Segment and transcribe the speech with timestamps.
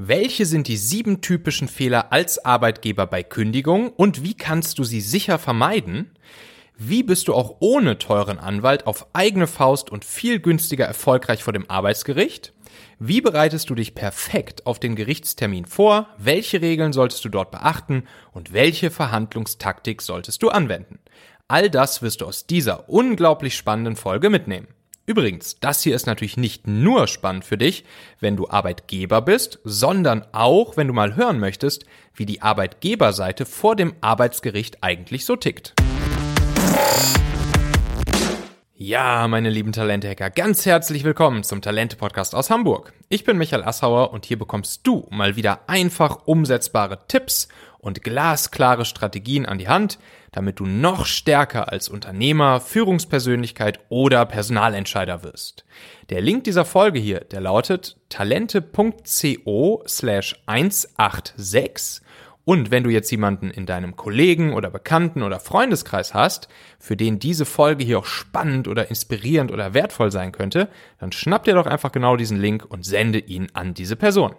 [0.00, 5.00] Welche sind die sieben typischen Fehler als Arbeitgeber bei Kündigung und wie kannst du sie
[5.00, 6.12] sicher vermeiden?
[6.76, 11.52] Wie bist du auch ohne teuren Anwalt auf eigene Faust und viel günstiger erfolgreich vor
[11.52, 12.52] dem Arbeitsgericht?
[13.00, 16.06] Wie bereitest du dich perfekt auf den Gerichtstermin vor?
[16.16, 18.04] Welche Regeln solltest du dort beachten?
[18.30, 21.00] Und welche Verhandlungstaktik solltest du anwenden?
[21.48, 24.68] All das wirst du aus dieser unglaublich spannenden Folge mitnehmen.
[25.08, 27.86] Übrigens, das hier ist natürlich nicht nur spannend für dich,
[28.20, 33.74] wenn du Arbeitgeber bist, sondern auch, wenn du mal hören möchtest, wie die Arbeitgeberseite vor
[33.74, 35.72] dem Arbeitsgericht eigentlich so tickt.
[38.74, 42.92] Ja, meine lieben Talente-Hacker, ganz herzlich willkommen zum Talente-Podcast aus Hamburg.
[43.08, 48.84] Ich bin Michael Assauer und hier bekommst du mal wieder einfach umsetzbare Tipps und glasklare
[48.84, 49.98] Strategien an die Hand,
[50.32, 55.64] damit du noch stärker als Unternehmer, Führungspersönlichkeit oder Personalentscheider wirst.
[56.10, 62.02] Der Link dieser Folge hier, der lautet talente.co slash 186
[62.48, 67.18] und wenn du jetzt jemanden in deinem Kollegen oder Bekannten oder Freundeskreis hast, für den
[67.18, 71.66] diese Folge hier auch spannend oder inspirierend oder wertvoll sein könnte, dann schnapp dir doch
[71.66, 74.34] einfach genau diesen Link und sende ihn an diese Person.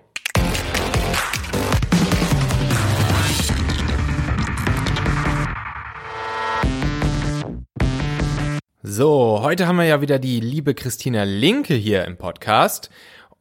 [8.91, 12.89] So, heute haben wir ja wieder die liebe Christina Linke hier im Podcast.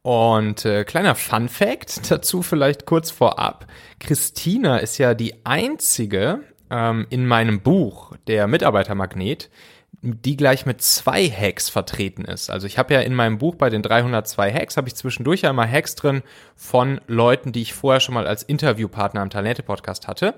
[0.03, 3.65] Und äh, kleiner Fun Fact dazu vielleicht kurz vorab.
[3.99, 9.49] Christina ist ja die einzige ähm, in meinem Buch, der Mitarbeitermagnet,
[10.03, 12.51] die gleich mit zwei Hacks vertreten ist.
[12.51, 15.49] Also ich habe ja in meinem Buch bei den 302 Hacks, habe ich zwischendurch ja
[15.49, 16.21] immer Hacks drin
[16.55, 20.35] von Leuten, die ich vorher schon mal als Interviewpartner am Talente-Podcast hatte.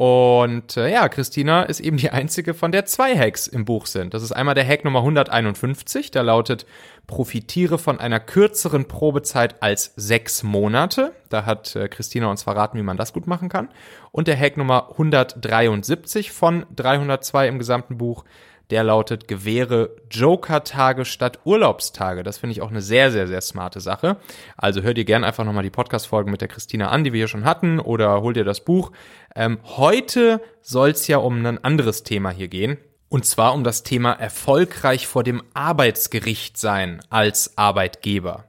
[0.00, 4.14] Und äh, ja, Christina ist eben die einzige, von der zwei Hacks im Buch sind.
[4.14, 6.64] Das ist einmal der Hack Nummer 151, der lautet,
[7.06, 11.12] profitiere von einer kürzeren Probezeit als sechs Monate.
[11.28, 13.68] Da hat äh, Christina uns verraten, wie man das gut machen kann.
[14.10, 18.24] Und der Hack Nummer 173 von 302 im gesamten Buch,
[18.70, 22.22] der lautet, gewähre Joker-Tage statt Urlaubstage.
[22.22, 24.16] Das finde ich auch eine sehr, sehr, sehr smarte Sache.
[24.56, 27.28] Also hör dir gerne einfach nochmal die Podcast-Folgen mit der Christina an, die wir hier
[27.28, 28.92] schon hatten, oder hol dir das Buch.
[29.34, 32.78] Ähm, heute soll es ja um ein anderes Thema hier gehen.
[33.08, 38.44] Und zwar um das Thema erfolgreich vor dem Arbeitsgericht sein als Arbeitgeber.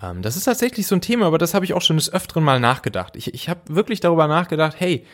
[0.00, 2.44] Ähm, das ist tatsächlich so ein Thema, aber das habe ich auch schon des Öfteren
[2.44, 3.16] mal nachgedacht.
[3.16, 5.04] Ich, ich habe wirklich darüber nachgedacht, hey,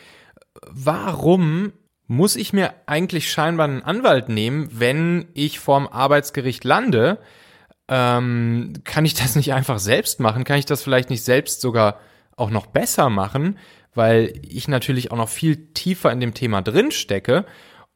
[0.69, 1.73] warum
[2.07, 7.19] muss ich mir eigentlich scheinbar einen Anwalt nehmen, wenn ich vorm Arbeitsgericht lande?
[7.87, 10.43] Ähm, kann ich das nicht einfach selbst machen?
[10.43, 11.99] Kann ich das vielleicht nicht selbst sogar
[12.35, 13.57] auch noch besser machen?
[13.93, 17.45] Weil ich natürlich auch noch viel tiefer in dem Thema drin stecke.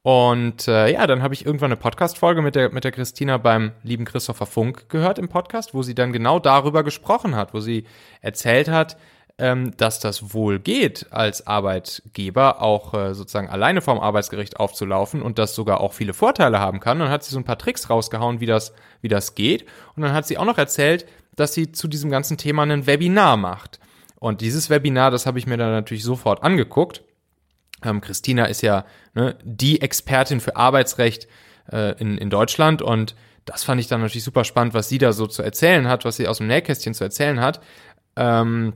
[0.02, 3.74] Und äh, ja, dann habe ich irgendwann eine Podcast-Folge mit der, mit der Christina beim
[3.84, 7.84] lieben Christopher Funk gehört im Podcast, wo sie dann genau darüber gesprochen hat, wo sie
[8.22, 8.98] erzählt hat,
[9.40, 15.40] ähm, dass das wohl geht, als Arbeitgeber auch äh, sozusagen alleine vorm Arbeitsgericht aufzulaufen und
[15.40, 16.98] das sogar auch viele Vorteile haben kann.
[16.98, 19.66] Und dann hat sie so ein paar Tricks rausgehauen, wie das, wie das geht.
[19.96, 21.06] Und dann hat sie auch noch erzählt,
[21.36, 23.80] dass sie zu diesem ganzen Thema ein Webinar macht.
[24.20, 27.04] Und dieses Webinar, das habe ich mir dann natürlich sofort angeguckt.
[27.84, 31.30] Ähm, Christina ist ja ne, die Expertin für Arbeitsrecht
[31.72, 35.14] äh, in, in Deutschland und das fand ich dann natürlich super spannend, was sie da
[35.14, 37.62] so zu erzählen hat, was sie aus dem Nähkästchen zu erzählen hat.
[38.18, 38.74] Ähm,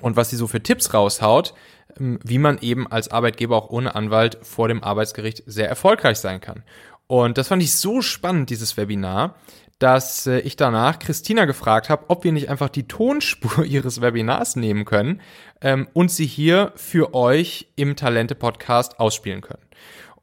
[0.00, 1.54] und was sie so für Tipps raushaut,
[1.98, 6.40] ähm, wie man eben als Arbeitgeber auch ohne Anwalt vor dem Arbeitsgericht sehr erfolgreich sein
[6.40, 6.62] kann.
[7.06, 9.34] Und das fand ich so spannend, dieses Webinar,
[9.78, 14.56] dass äh, ich danach Christina gefragt habe, ob wir nicht einfach die Tonspur ihres Webinars
[14.56, 15.20] nehmen können
[15.60, 19.63] ähm, und sie hier für euch im Talente-Podcast ausspielen können.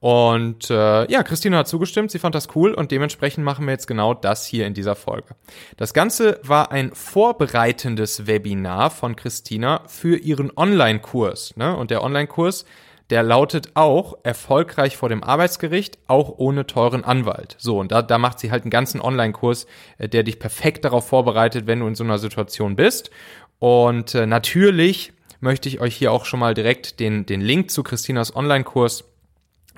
[0.01, 3.85] Und äh, ja, Christina hat zugestimmt, sie fand das cool und dementsprechend machen wir jetzt
[3.85, 5.35] genau das hier in dieser Folge.
[5.77, 11.55] Das Ganze war ein vorbereitendes Webinar von Christina für ihren Online-Kurs.
[11.55, 11.77] Ne?
[11.77, 12.65] Und der Online-Kurs,
[13.11, 17.55] der lautet auch erfolgreich vor dem Arbeitsgericht, auch ohne teuren Anwalt.
[17.59, 19.67] So, und da, da macht sie halt einen ganzen Online-Kurs,
[19.99, 23.11] äh, der dich perfekt darauf vorbereitet, wenn du in so einer Situation bist.
[23.59, 27.83] Und äh, natürlich möchte ich euch hier auch schon mal direkt den, den Link zu
[27.83, 29.10] Christinas Online-Kurs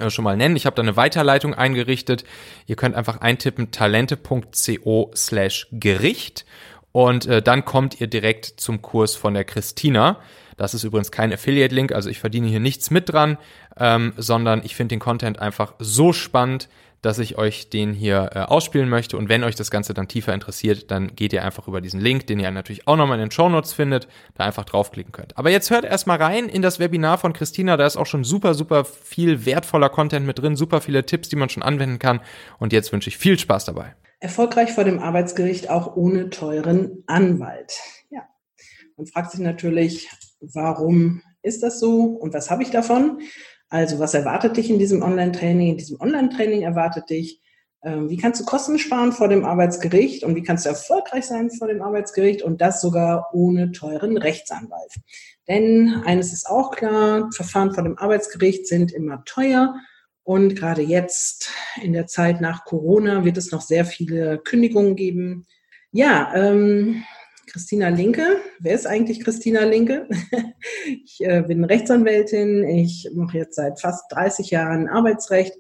[0.10, 0.56] schon mal nennen.
[0.56, 2.24] Ich habe da eine Weiterleitung eingerichtet.
[2.66, 6.46] Ihr könnt einfach eintippen talente.co slash Gericht
[6.92, 10.20] und äh, dann kommt ihr direkt zum Kurs von der Christina.
[10.58, 13.38] Das ist übrigens kein Affiliate-Link, also ich verdiene hier nichts mit dran,
[13.78, 16.70] ähm, sondern ich finde den Content einfach so spannend,
[17.04, 19.18] dass ich euch den hier äh, ausspielen möchte.
[19.18, 22.26] Und wenn euch das Ganze dann tiefer interessiert, dann geht ihr einfach über diesen Link,
[22.28, 25.38] den ihr natürlich auch nochmal in den Show Notes findet, da einfach draufklicken könnt.
[25.38, 27.78] Aber jetzt hört erstmal rein in das Webinar von Christina.
[27.78, 31.36] Da ist auch schon super, super viel wertvoller Content mit drin, super viele Tipps, die
[31.36, 32.22] man schon anwenden kann.
[32.58, 33.96] Und jetzt wünsche ich viel Spaß dabei.
[34.22, 37.74] Erfolgreich vor dem Arbeitsgericht auch ohne teuren Anwalt.
[38.10, 38.22] Ja.
[38.96, 40.10] Man fragt sich natürlich,
[40.40, 43.20] warum ist das so und was habe ich davon?
[43.74, 45.70] Also was erwartet dich in diesem Online-Training?
[45.70, 47.42] In diesem Online-Training erwartet dich,
[47.82, 51.50] ähm, wie kannst du Kosten sparen vor dem Arbeitsgericht und wie kannst du erfolgreich sein
[51.50, 54.94] vor dem Arbeitsgericht und das sogar ohne teuren Rechtsanwalt.
[55.48, 59.74] Denn eines ist auch klar, Verfahren vor dem Arbeitsgericht sind immer teuer
[60.22, 61.50] und gerade jetzt
[61.82, 65.48] in der Zeit nach Corona wird es noch sehr viele Kündigungen geben.
[65.92, 67.06] Ja, ähm,
[67.48, 68.38] Christina Linke.
[68.60, 70.08] Wer ist eigentlich Christina Linke?
[71.04, 72.64] ich äh, bin Rechtsanwältin.
[72.68, 75.54] Ich mache jetzt seit fast 30 Jahren Arbeitsrecht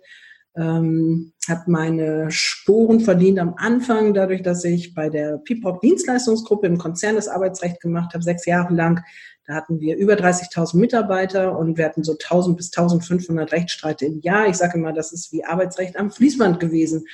[0.55, 6.77] ähm, habe meine Sporen verdient am Anfang, dadurch, dass ich bei der PIPOC Dienstleistungsgruppe im
[6.77, 9.03] Konzern das Arbeitsrecht gemacht habe, sechs Jahre lang.
[9.45, 14.19] Da hatten wir über 30.000 Mitarbeiter und wir hatten so 1.000 bis 1.500 Rechtsstreite im
[14.21, 14.47] Jahr.
[14.47, 17.05] Ich sage immer, das ist wie Arbeitsrecht am Fließband gewesen.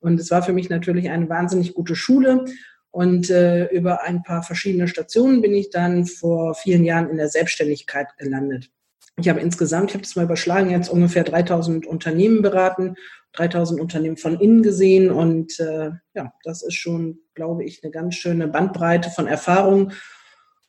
[0.00, 2.44] Und es war für mich natürlich eine wahnsinnig gute Schule.
[2.90, 7.28] Und äh, über ein paar verschiedene Stationen bin ich dann vor vielen Jahren in der
[7.28, 8.70] Selbstständigkeit gelandet.
[9.16, 12.96] Ich habe insgesamt, ich habe das mal überschlagen, jetzt ungefähr 3000 Unternehmen beraten,
[13.32, 18.16] 3000 Unternehmen von innen gesehen und äh, ja, das ist schon, glaube ich, eine ganz
[18.16, 19.92] schöne Bandbreite von Erfahrung.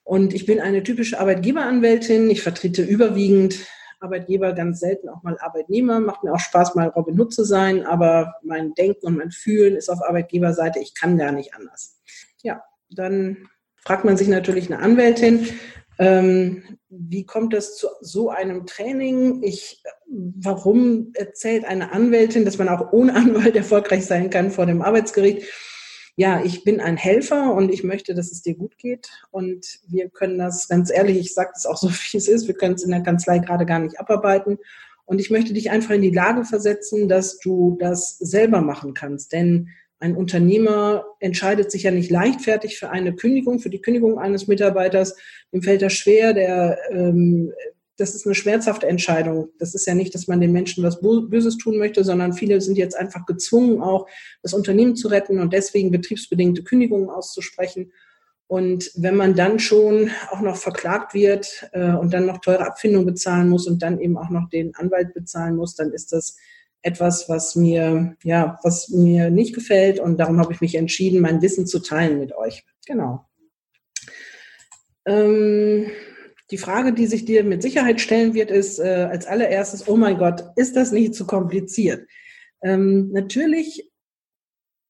[0.03, 2.29] Und ich bin eine typische Arbeitgeberanwältin.
[2.29, 3.55] Ich vertrete überwiegend
[4.01, 5.99] Arbeitgeber, ganz selten auch mal Arbeitnehmer.
[5.99, 9.75] Macht mir auch Spaß, mal Robin Hood zu sein, aber mein Denken und mein Fühlen
[9.75, 10.79] ist auf Arbeitgeberseite.
[10.79, 12.01] Ich kann gar nicht anders.
[12.43, 15.47] Ja, dann fragt man sich natürlich eine Anwältin,
[16.01, 19.43] ähm, wie kommt es zu so einem Training?
[19.43, 24.81] Ich, warum erzählt eine Anwältin, dass man auch ohne Anwalt erfolgreich sein kann vor dem
[24.81, 25.43] Arbeitsgericht?
[26.15, 29.09] Ja, ich bin ein Helfer und ich möchte, dass es dir gut geht.
[29.31, 32.55] Und wir können das ganz ehrlich, ich sage das auch so, wie es ist, wir
[32.55, 34.57] können es in der Kanzlei gerade gar nicht abarbeiten.
[35.05, 39.33] Und ich möchte dich einfach in die Lage versetzen, dass du das selber machen kannst.
[39.33, 39.69] Denn
[39.99, 45.15] ein Unternehmer entscheidet sich ja nicht leichtfertig für eine Kündigung, für die Kündigung eines Mitarbeiters.
[45.53, 47.53] Dem fällt das schwer, der, ähm,
[48.01, 49.49] das ist eine schmerzhafte Entscheidung.
[49.59, 52.77] Das ist ja nicht, dass man den Menschen was Böses tun möchte, sondern viele sind
[52.77, 54.07] jetzt einfach gezwungen, auch
[54.41, 57.91] das Unternehmen zu retten und deswegen betriebsbedingte Kündigungen auszusprechen.
[58.47, 63.05] Und wenn man dann schon auch noch verklagt wird äh, und dann noch teure Abfindung
[63.05, 66.35] bezahlen muss und dann eben auch noch den Anwalt bezahlen muss, dann ist das
[66.81, 71.41] etwas, was mir, ja, was mir nicht gefällt und darum habe ich mich entschieden, mein
[71.41, 72.65] Wissen zu teilen mit euch.
[72.87, 73.25] Genau.
[75.05, 75.85] Ähm,
[76.51, 80.17] die Frage, die sich dir mit Sicherheit stellen wird, ist äh, als allererstes, oh mein
[80.17, 82.05] Gott, ist das nicht zu kompliziert?
[82.61, 83.89] Ähm, natürlich,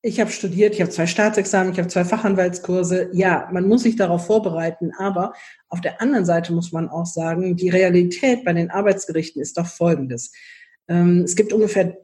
[0.01, 3.11] ich habe studiert, ich habe zwei Staatsexamen, ich habe zwei Fachanwaltskurse.
[3.13, 5.33] Ja, man muss sich darauf vorbereiten, aber
[5.69, 9.67] auf der anderen Seite muss man auch sagen, die Realität bei den Arbeitsgerichten ist doch
[9.67, 10.31] folgendes.
[10.87, 11.95] Ähm, es gibt ungefähr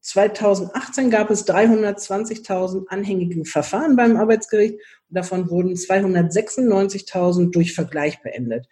[0.00, 8.66] 2018 gab es 320.000 anhängige Verfahren beim Arbeitsgericht und davon wurden 296.000 durch Vergleich beendet.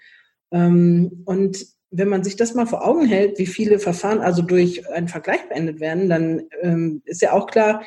[0.50, 4.88] Ähm, und wenn man sich das mal vor Augen hält, wie viele Verfahren also durch
[4.90, 7.82] einen Vergleich beendet werden, dann ähm, ist ja auch klar,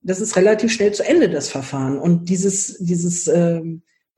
[0.00, 1.98] das ist relativ schnell zu Ende, das Verfahren.
[1.98, 3.28] Und dieses, dieses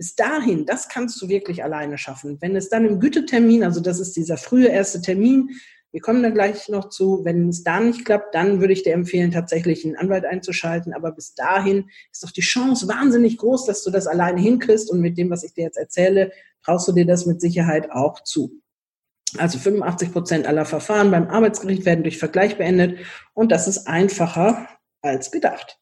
[0.00, 2.38] bis dahin, das kannst du wirklich alleine schaffen.
[2.40, 5.50] Wenn es dann im Gütetermin, also das ist dieser frühe erste Termin,
[5.92, 7.24] wir kommen da gleich noch zu.
[7.24, 10.94] Wenn es da nicht klappt, dann würde ich dir empfehlen, tatsächlich einen Anwalt einzuschalten.
[10.94, 14.90] Aber bis dahin ist doch die Chance wahnsinnig groß, dass du das alleine hinkriegst.
[14.90, 16.32] Und mit dem, was ich dir jetzt erzähle,
[16.64, 18.60] traust du dir das mit Sicherheit auch zu.
[19.38, 22.98] Also 85 Prozent aller Verfahren beim Arbeitsgericht werden durch Vergleich beendet.
[23.32, 24.68] Und das ist einfacher
[25.02, 25.78] als gedacht.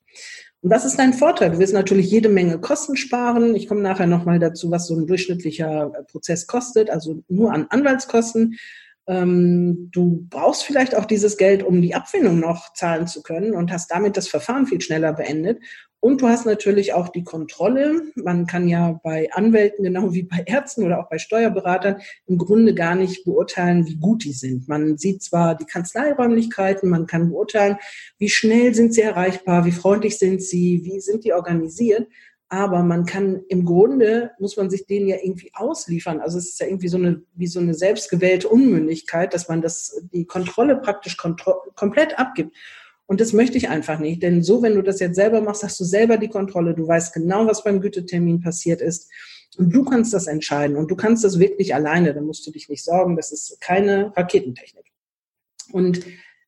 [0.61, 1.53] Und was ist dein Vorteil?
[1.53, 3.55] Du wirst natürlich jede Menge Kosten sparen.
[3.55, 8.57] Ich komme nachher nochmal dazu, was so ein durchschnittlicher Prozess kostet, also nur an Anwaltskosten.
[9.09, 13.73] Ähm, du brauchst vielleicht auch dieses Geld, um die Abfindung noch zahlen zu können und
[13.73, 15.61] hast damit das Verfahren viel schneller beendet.
[16.01, 18.03] Und du hast natürlich auch die Kontrolle.
[18.15, 21.97] Man kann ja bei Anwälten, genau wie bei Ärzten oder auch bei Steuerberatern,
[22.27, 24.69] im Grunde gar nicht beurteilen, wie gut die sind.
[24.69, 27.79] Man sieht zwar die Kanzleiräumlichkeiten, man kann beurteilen,
[28.19, 32.07] wie schnell sind sie erreichbar, wie freundlich sind sie, wie sind die organisiert
[32.51, 36.21] aber man kann im Grunde, muss man sich denen ja irgendwie ausliefern.
[36.21, 40.03] Also es ist ja irgendwie so eine, wie so eine selbstgewählte Unmündigkeit, dass man das,
[40.13, 42.57] die Kontrolle praktisch kontro komplett abgibt.
[43.07, 44.23] Und das möchte ich einfach nicht.
[44.23, 46.75] Denn so, wenn du das jetzt selber machst, hast du selber die Kontrolle.
[46.75, 49.11] Du weißt genau, was beim Gütetermin passiert ist.
[49.59, 50.77] Und du kannst das entscheiden.
[50.77, 52.15] Und du kannst das wirklich alleine.
[52.15, 53.17] Da musst du dich nicht sorgen.
[53.17, 54.87] Das ist keine Raketentechnik.
[55.73, 56.01] Und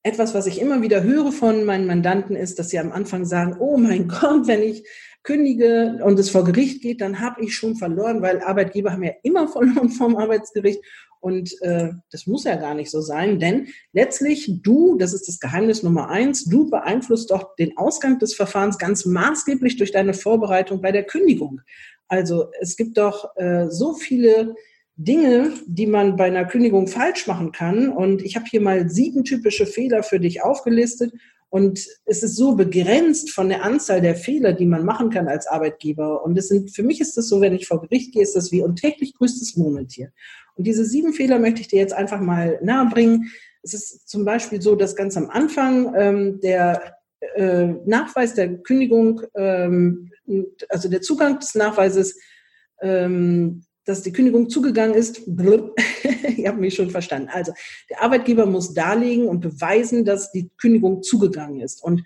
[0.02, 3.56] etwas, was ich immer wieder höre von meinen Mandanten, ist, dass sie am Anfang sagen,
[3.58, 4.86] oh mein Gott, wenn ich
[5.22, 9.12] kündige und es vor Gericht geht, dann habe ich schon verloren, weil Arbeitgeber haben ja
[9.22, 10.80] immer verloren vom Arbeitsgericht.
[11.20, 15.38] Und äh, das muss ja gar nicht so sein, denn letztlich du, das ist das
[15.38, 20.80] Geheimnis Nummer eins, du beeinflusst doch den Ausgang des Verfahrens ganz maßgeblich durch deine Vorbereitung
[20.80, 21.60] bei der Kündigung.
[22.08, 24.54] Also es gibt doch äh, so viele
[24.96, 27.88] Dinge, die man bei einer Kündigung falsch machen kann.
[27.88, 31.12] Und ich habe hier mal sieben typische Fehler für dich aufgelistet.
[31.50, 35.48] Und es ist so begrenzt von der Anzahl der Fehler, die man machen kann als
[35.48, 36.24] Arbeitgeber.
[36.24, 38.52] Und es sind, für mich ist das so, wenn ich vor Gericht gehe, ist das
[38.52, 40.12] wie untäglich größtes Murmeltier.
[40.54, 43.32] Und diese sieben Fehler möchte ich dir jetzt einfach mal nahebringen.
[43.62, 46.94] Es ist zum Beispiel so, dass ganz am Anfang ähm, der
[47.34, 50.10] äh, Nachweis der Kündigung, ähm,
[50.68, 52.16] also der Zugang des Nachweises
[52.80, 55.22] ähm, dass die Kündigung zugegangen ist.
[56.36, 57.28] Ihr habt mich schon verstanden.
[57.32, 57.52] Also
[57.88, 61.82] der Arbeitgeber muss darlegen und beweisen, dass die Kündigung zugegangen ist.
[61.82, 62.04] Und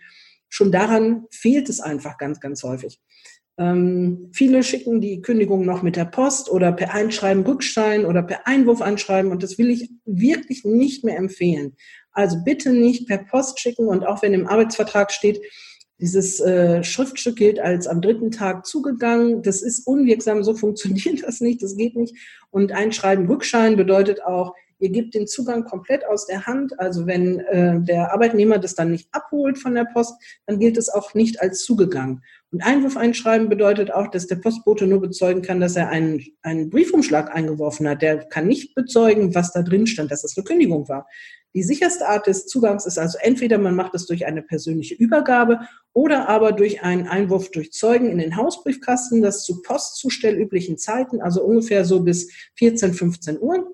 [0.49, 3.01] schon daran fehlt es einfach ganz, ganz häufig.
[3.57, 8.49] Ähm, viele schicken die Kündigung noch mit der Post oder per Einschreiben Rückstein oder per
[8.49, 11.77] Einwurf anschreiben und das will ich wirklich nicht mehr empfehlen.
[12.11, 15.41] Also bitte nicht per Post schicken und auch wenn im Arbeitsvertrag steht,
[16.01, 19.43] dieses äh, Schriftstück gilt als am dritten Tag zugegangen.
[19.43, 22.17] Das ist unwirksam, so funktioniert das nicht, das geht nicht.
[22.51, 26.79] Und Einschreiben Rückschein bedeutet auch, ihr gebt den Zugang komplett aus der Hand.
[26.79, 30.15] Also wenn äh, der Arbeitnehmer das dann nicht abholt von der Post,
[30.47, 32.23] dann gilt es auch nicht als zugegangen.
[32.51, 36.71] Und Einwurf einschreiben bedeutet auch, dass der Postbote nur bezeugen kann, dass er einen, einen
[36.71, 38.03] Briefumschlag eingeworfen hat.
[38.03, 41.07] Der kann nicht bezeugen, was da drin stand, dass das eine Kündigung war.
[41.55, 45.61] Die sicherste Art des Zugangs ist also entweder man macht es durch eine persönliche Übergabe
[45.93, 51.45] oder aber durch einen Einwurf durch Zeugen in den Hausbriefkasten, das zu postzustellüblichen Zeiten, also
[51.45, 53.73] ungefähr so bis 14, 15 Uhr.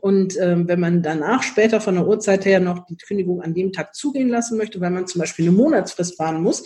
[0.00, 3.72] Und ähm, wenn man danach später von der Uhrzeit her noch die Kündigung an dem
[3.72, 6.64] Tag zugehen lassen möchte, weil man zum Beispiel eine Monatsfrist fahren muss,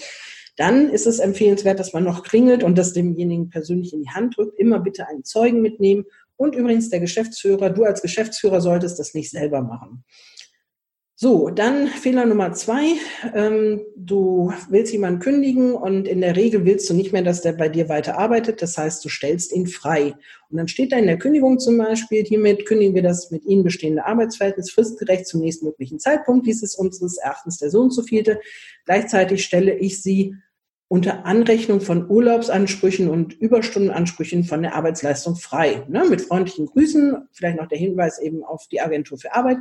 [0.56, 4.36] dann ist es empfehlenswert, dass man noch klingelt und das demjenigen persönlich in die Hand
[4.36, 4.58] drückt.
[4.58, 6.04] Immer bitte einen Zeugen mitnehmen.
[6.36, 10.04] Und übrigens der Geschäftsführer, du als Geschäftsführer solltest das nicht selber machen.
[11.20, 12.92] So, dann Fehler Nummer zwei.
[13.34, 17.54] Ähm, du willst jemanden kündigen und in der Regel willst du nicht mehr, dass der
[17.54, 18.62] bei dir weiter arbeitet.
[18.62, 20.14] Das heißt, du stellst ihn frei.
[20.48, 23.64] Und dann steht da in der Kündigung zum Beispiel, hiermit kündigen wir das mit Ihnen
[23.64, 26.46] bestehende Arbeitsverhältnis fristgerecht zum nächstmöglichen Zeitpunkt.
[26.46, 28.40] Dies ist unseres Erachtens der Sohn zu vielte.
[28.84, 30.36] Gleichzeitig stelle ich Sie
[30.86, 35.84] unter Anrechnung von Urlaubsansprüchen und Überstundenansprüchen von der Arbeitsleistung frei.
[35.88, 36.04] Ne?
[36.08, 39.58] Mit freundlichen Grüßen, vielleicht noch der Hinweis eben auf die Agentur für Arbeit.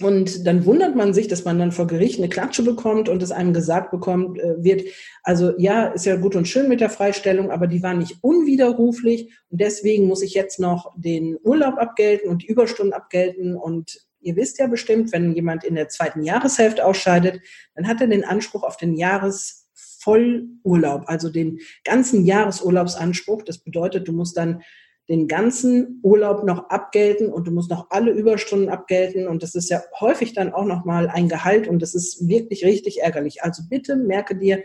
[0.00, 3.32] Und dann wundert man sich, dass man dann vor Gericht eine Klatsche bekommt und es
[3.32, 4.82] einem gesagt bekommt, äh, wird,
[5.22, 9.32] also ja, ist ja gut und schön mit der Freistellung, aber die war nicht unwiderruflich
[9.50, 14.36] und deswegen muss ich jetzt noch den Urlaub abgelten und die Überstunden abgelten und ihr
[14.36, 17.40] wisst ja bestimmt, wenn jemand in der zweiten Jahreshälfte ausscheidet,
[17.74, 23.42] dann hat er den Anspruch auf den Jahresvollurlaub, also den ganzen Jahresurlaubsanspruch.
[23.42, 24.62] Das bedeutet, du musst dann
[25.10, 29.68] den ganzen Urlaub noch abgelten und du musst noch alle Überstunden abgelten und das ist
[29.68, 33.42] ja häufig dann auch noch mal ein Gehalt und das ist wirklich richtig ärgerlich.
[33.42, 34.62] Also bitte merke dir,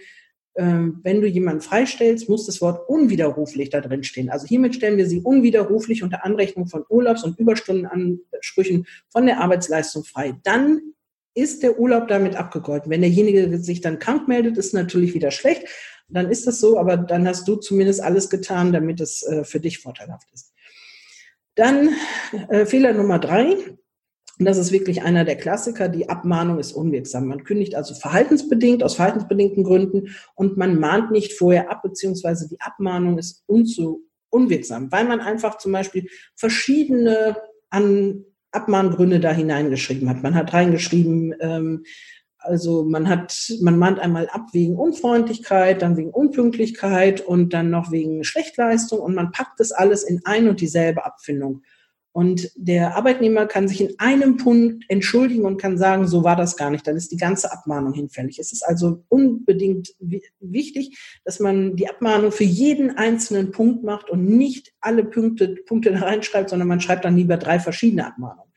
[0.55, 4.29] ähm, wenn du jemanden freistellst, muss das Wort unwiderruflich da drin stehen.
[4.29, 10.03] Also hiermit stellen wir sie unwiderruflich unter Anrechnung von Urlaubs- und Überstundenansprüchen von der Arbeitsleistung
[10.03, 10.35] frei.
[10.43, 10.93] Dann
[11.33, 12.91] ist der Urlaub damit abgegolten.
[12.91, 15.67] Wenn derjenige sich dann krank meldet, ist natürlich wieder schlecht
[16.07, 19.59] dann ist das so, aber dann hast du zumindest alles getan, damit es äh, für
[19.59, 20.53] dich vorteilhaft ist.
[21.55, 21.89] Dann
[22.49, 23.55] äh, Fehler Nummer drei.
[24.37, 25.87] Und das ist wirklich einer der Klassiker.
[25.87, 27.27] Die Abmahnung ist unwirksam.
[27.27, 32.59] Man kündigt also verhaltensbedingt, aus verhaltensbedingten Gründen und man mahnt nicht vorher ab, beziehungsweise die
[32.59, 37.37] Abmahnung ist unzu, unwirksam, weil man einfach zum Beispiel verschiedene
[37.69, 40.23] an Abmahngründe da hineingeschrieben hat.
[40.23, 41.83] Man hat reingeschrieben, ähm,
[42.45, 47.91] also man hat, man mahnt einmal ab wegen Unfreundlichkeit, dann wegen Unpünktlichkeit und dann noch
[47.91, 51.63] wegen Schlechtleistung und man packt das alles in ein und dieselbe Abfindung.
[52.15, 56.55] Und der Arbeitnehmer kann sich in einem Punkt entschuldigen und kann sagen, so war das
[56.55, 56.87] gar nicht.
[56.87, 58.39] Dann ist die ganze Abmahnung hinfällig.
[58.39, 59.93] Es ist also unbedingt
[60.39, 65.91] wichtig, dass man die Abmahnung für jeden einzelnen Punkt macht und nicht alle Punkte, Punkte
[65.91, 68.49] da reinschreibt, sondern man schreibt dann lieber drei verschiedene Abmahnungen.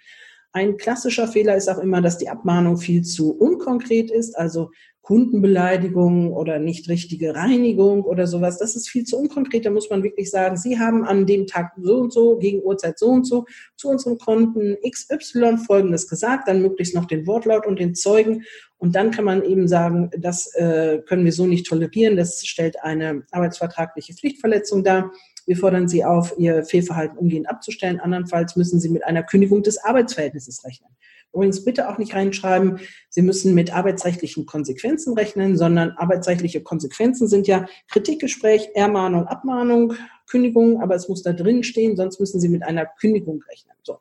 [0.53, 4.71] Ein klassischer Fehler ist auch immer, dass die Abmahnung viel zu unkonkret ist, also
[5.09, 8.59] Kundenbeleidigung oder nicht richtige Reinigung oder sowas.
[8.59, 9.65] Das ist viel zu unkonkret.
[9.65, 12.99] Da muss man wirklich sagen, Sie haben an dem Tag so und so, gegen Uhrzeit
[12.99, 17.79] so und so, zu unserem Konten XY Folgendes gesagt, dann möglichst noch den Wortlaut und
[17.79, 18.45] den Zeugen.
[18.77, 22.19] Und dann kann man eben sagen, das äh, können wir so nicht tolerieren.
[22.19, 25.11] Das stellt eine arbeitsvertragliche Pflichtverletzung dar.
[25.49, 28.01] Wir fordern Sie auf, Ihr Fehlverhalten umgehend abzustellen.
[28.01, 30.91] Andernfalls müssen Sie mit einer Kündigung des Arbeitsverhältnisses rechnen.
[31.33, 37.47] Übrigens bitte auch nicht reinschreiben, Sie müssen mit arbeitsrechtlichen Konsequenzen rechnen, sondern arbeitsrechtliche Konsequenzen sind
[37.47, 39.95] ja Kritikgespräch, Ermahnung, Abmahnung,
[40.27, 43.75] Kündigung, aber es muss da drin stehen, sonst müssen Sie mit einer Kündigung rechnen.
[43.85, 44.01] So.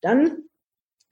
[0.00, 0.38] Dann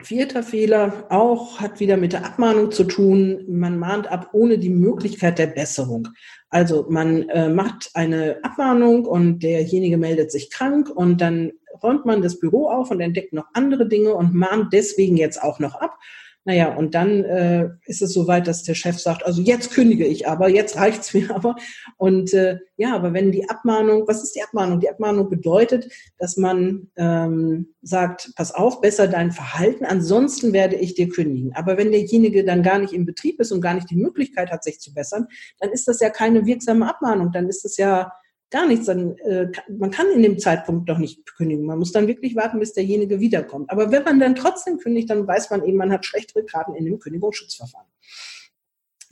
[0.03, 3.45] Vierter Fehler auch hat wieder mit der Abmahnung zu tun.
[3.49, 6.09] Man mahnt ab ohne die Möglichkeit der Besserung.
[6.51, 12.21] Also man äh, macht eine Abmahnung und derjenige meldet sich krank und dann räumt man
[12.21, 15.99] das Büro auf und entdeckt noch andere Dinge und mahnt deswegen jetzt auch noch ab.
[16.45, 20.27] Naja, und dann äh, ist es soweit, dass der Chef sagt, also jetzt kündige ich
[20.27, 21.55] aber, jetzt reicht's mir aber.
[21.99, 24.81] Und äh, ja, aber wenn die Abmahnung, was ist die Abmahnung?
[24.81, 30.95] Die Abmahnung bedeutet, dass man ähm, sagt, pass auf, besser dein Verhalten, ansonsten werde ich
[30.95, 31.55] dir kündigen.
[31.55, 34.65] Aber wenn derjenige dann gar nicht im Betrieb ist und gar nicht die Möglichkeit hat,
[34.65, 35.29] sich zu bessern,
[35.61, 37.31] dann ist das ja keine wirksame Abmahnung.
[37.31, 38.11] Dann ist es ja
[38.53, 41.65] gar nichts, dann äh, man kann in dem Zeitpunkt doch nicht kündigen.
[41.65, 43.71] Man muss dann wirklich warten, bis derjenige wiederkommt.
[43.71, 46.85] Aber wenn man dann trotzdem kündigt, dann weiß man eben, man hat schlechtere Karten in
[46.85, 47.89] dem Kündigungsschutzverfahren.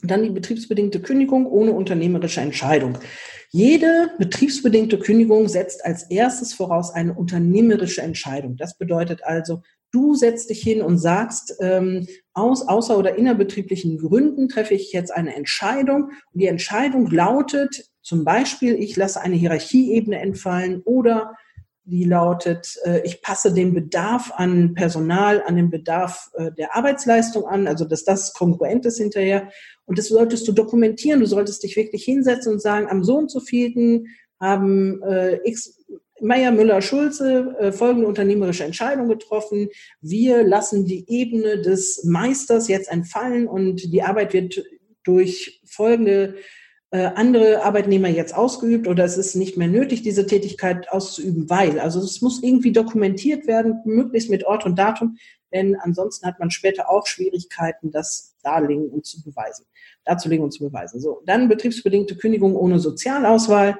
[0.03, 2.97] dann die betriebsbedingte Kündigung ohne unternehmerische Entscheidung.
[3.51, 8.55] Jede betriebsbedingte Kündigung setzt als erstes voraus eine unternehmerische Entscheidung.
[8.55, 14.47] Das bedeutet also, du setzt dich hin und sagst, ähm, aus außer- oder innerbetrieblichen Gründen
[14.47, 16.11] treffe ich jetzt eine Entscheidung.
[16.33, 21.35] Und die Entscheidung lautet, zum Beispiel, ich lasse eine Hierarchieebene entfallen oder
[21.83, 27.45] die lautet, äh, ich passe den Bedarf an Personal, an den Bedarf äh, der Arbeitsleistung
[27.45, 29.49] an, also dass das kongruent ist hinterher.
[29.85, 31.19] Und das solltest du dokumentieren.
[31.19, 34.07] Du solltest dich wirklich hinsetzen und sagen, am so und so vielen
[34.39, 35.77] haben äh, X
[36.23, 39.69] Meier, Müller, Schulze folgende unternehmerische Entscheidung getroffen.
[40.01, 44.63] Wir lassen die Ebene des Meisters jetzt entfallen und die Arbeit wird
[45.03, 46.35] durch folgende
[46.91, 51.79] andere Arbeitnehmer jetzt ausgeübt oder es ist nicht mehr nötig, diese Tätigkeit auszuüben, weil.
[51.79, 55.17] Also es muss irgendwie dokumentiert werden, möglichst mit Ort und Datum,
[55.53, 59.65] denn ansonsten hat man später auch Schwierigkeiten, das darlegen und zu beweisen,
[60.03, 60.99] darzulegen und zu beweisen.
[60.99, 63.77] So, dann betriebsbedingte Kündigung ohne Sozialauswahl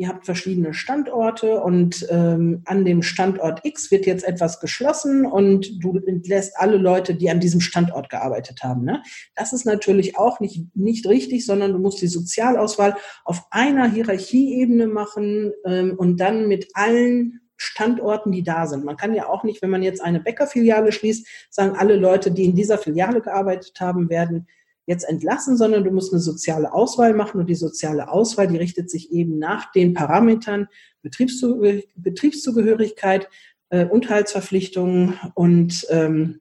[0.00, 5.84] ihr habt verschiedene Standorte und ähm, an dem Standort X wird jetzt etwas geschlossen und
[5.84, 8.82] du entlässt alle Leute, die an diesem Standort gearbeitet haben.
[8.82, 9.02] Ne?
[9.34, 14.86] Das ist natürlich auch nicht, nicht richtig, sondern du musst die Sozialauswahl auf einer Hierarchieebene
[14.86, 18.86] machen ähm, und dann mit allen Standorten, die da sind.
[18.86, 22.46] Man kann ja auch nicht, wenn man jetzt eine Bäckerfiliale schließt, sagen, alle Leute, die
[22.46, 24.46] in dieser Filiale gearbeitet haben, werden
[24.86, 28.90] jetzt entlassen, sondern du musst eine soziale Auswahl machen und die soziale Auswahl, die richtet
[28.90, 30.66] sich eben nach den Parametern
[31.02, 33.28] Betriebszugehörigkeit,
[33.70, 36.40] äh, Unterhaltsverpflichtungen und ähm,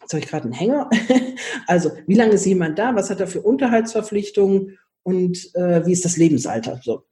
[0.00, 0.88] jetzt habe ich gerade einen Hänger.
[1.66, 2.94] also wie lange ist jemand da?
[2.94, 6.80] Was hat er für Unterhaltsverpflichtungen und äh, wie ist das Lebensalter?
[6.82, 7.04] So.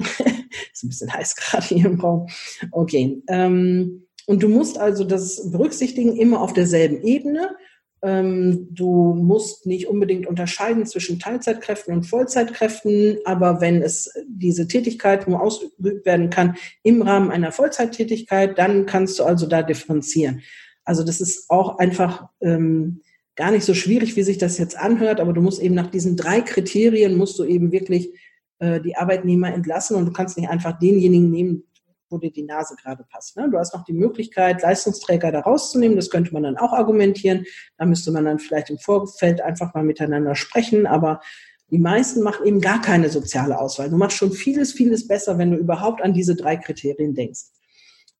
[0.72, 2.28] ist ein bisschen heiß gerade hier im Raum.
[2.72, 3.22] Okay.
[3.28, 7.56] Ähm, und du musst also das berücksichtigen immer auf derselben Ebene.
[8.02, 15.28] Ähm, du musst nicht unbedingt unterscheiden zwischen Teilzeitkräften und Vollzeitkräften, aber wenn es diese Tätigkeit
[15.28, 20.40] nur ausgeübt werden kann im Rahmen einer Vollzeittätigkeit, dann kannst du also da differenzieren.
[20.84, 23.00] Also das ist auch einfach ähm,
[23.36, 26.16] gar nicht so schwierig, wie sich das jetzt anhört, aber du musst eben nach diesen
[26.16, 28.10] drei Kriterien musst du eben wirklich
[28.60, 31.64] äh, die Arbeitnehmer entlassen und du kannst nicht einfach denjenigen nehmen,
[32.10, 33.36] wo dir die Nase gerade passt.
[33.36, 33.48] Ne?
[33.50, 35.96] Du hast noch die Möglichkeit, Leistungsträger da rauszunehmen.
[35.96, 37.44] Das könnte man dann auch argumentieren.
[37.78, 40.86] Da müsste man dann vielleicht im Vorfeld einfach mal miteinander sprechen.
[40.86, 41.20] Aber
[41.70, 43.90] die meisten machen eben gar keine soziale Auswahl.
[43.90, 47.42] Du machst schon vieles, vieles besser, wenn du überhaupt an diese drei Kriterien denkst.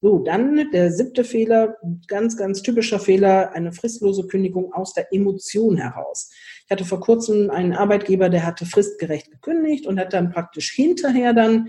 [0.03, 1.77] So, dann der siebte Fehler,
[2.07, 6.31] ganz, ganz typischer Fehler, eine fristlose Kündigung aus der Emotion heraus.
[6.65, 11.35] Ich hatte vor kurzem einen Arbeitgeber, der hatte fristgerecht gekündigt und hat dann praktisch hinterher
[11.35, 11.69] dann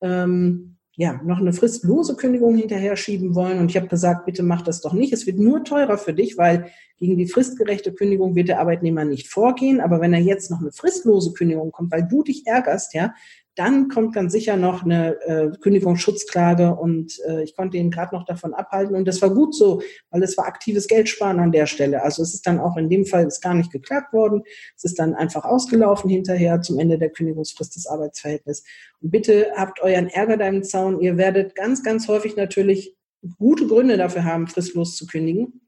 [0.00, 3.58] ähm, ja, noch eine fristlose Kündigung hinterher schieben wollen.
[3.58, 5.12] Und ich habe gesagt, bitte mach das doch nicht.
[5.12, 9.26] Es wird nur teurer für dich, weil gegen die fristgerechte Kündigung wird der Arbeitnehmer nicht
[9.28, 9.80] vorgehen.
[9.80, 13.14] Aber wenn er jetzt noch eine fristlose Kündigung kommt, weil du dich ärgerst, ja,
[13.54, 18.24] dann kommt ganz sicher noch eine äh, Kündigungsschutzklage und äh, ich konnte ihn gerade noch
[18.24, 22.02] davon abhalten und das war gut so, weil es war aktives Geldsparen an der Stelle.
[22.02, 24.42] Also es ist dann auch in dem Fall ist gar nicht geklagt worden.
[24.76, 28.64] Es ist dann einfach ausgelaufen hinterher zum Ende der Kündigungsfrist des Arbeitsverhältnisses.
[29.00, 31.00] Und bitte habt euren Ärger da Zaun.
[31.00, 32.96] Ihr werdet ganz, ganz häufig natürlich
[33.38, 35.60] gute Gründe dafür haben, fristlos zu kündigen.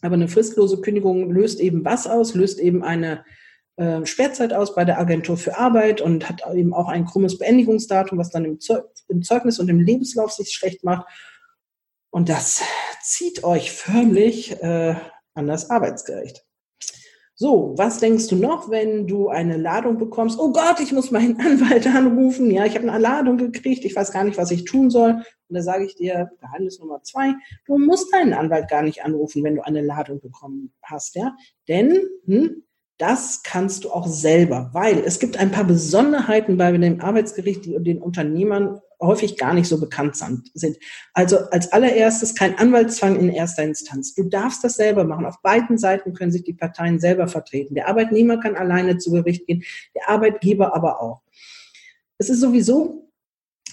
[0.00, 2.34] Aber eine fristlose Kündigung löst eben was aus?
[2.34, 3.24] Löst eben eine
[3.76, 8.18] äh, Sperrzeit aus bei der Agentur für Arbeit und hat eben auch ein krummes Beendigungsdatum,
[8.18, 8.58] was dann im,
[9.08, 11.06] im Zeugnis und im Lebenslauf sich schlecht macht.
[12.10, 12.62] Und das
[13.02, 14.94] zieht euch förmlich äh,
[15.34, 16.44] an das Arbeitsgericht.
[17.34, 20.38] So, was denkst du noch, wenn du eine Ladung bekommst?
[20.38, 22.50] Oh Gott, ich muss meinen Anwalt anrufen.
[22.50, 23.84] Ja, ich habe eine Ladung gekriegt.
[23.84, 25.12] Ich weiß gar nicht, was ich tun soll.
[25.12, 27.32] Und da sage ich dir, Geheimnis Nummer zwei,
[27.64, 31.16] du musst deinen Anwalt gar nicht anrufen, wenn du eine Ladung bekommen hast.
[31.16, 31.34] Ja,
[31.68, 32.64] denn hm,
[32.98, 37.76] das kannst du auch selber, weil es gibt ein paar Besonderheiten bei dem Arbeitsgericht, die
[37.82, 40.78] den Unternehmern häufig gar nicht so bekannt sind.
[41.12, 44.14] Also als allererstes kein Anwaltszwang in erster Instanz.
[44.14, 45.26] Du darfst das selber machen.
[45.26, 47.74] Auf beiden Seiten können sich die Parteien selber vertreten.
[47.74, 51.22] Der Arbeitnehmer kann alleine zu Gericht gehen, der Arbeitgeber aber auch.
[52.18, 53.10] Es ist sowieso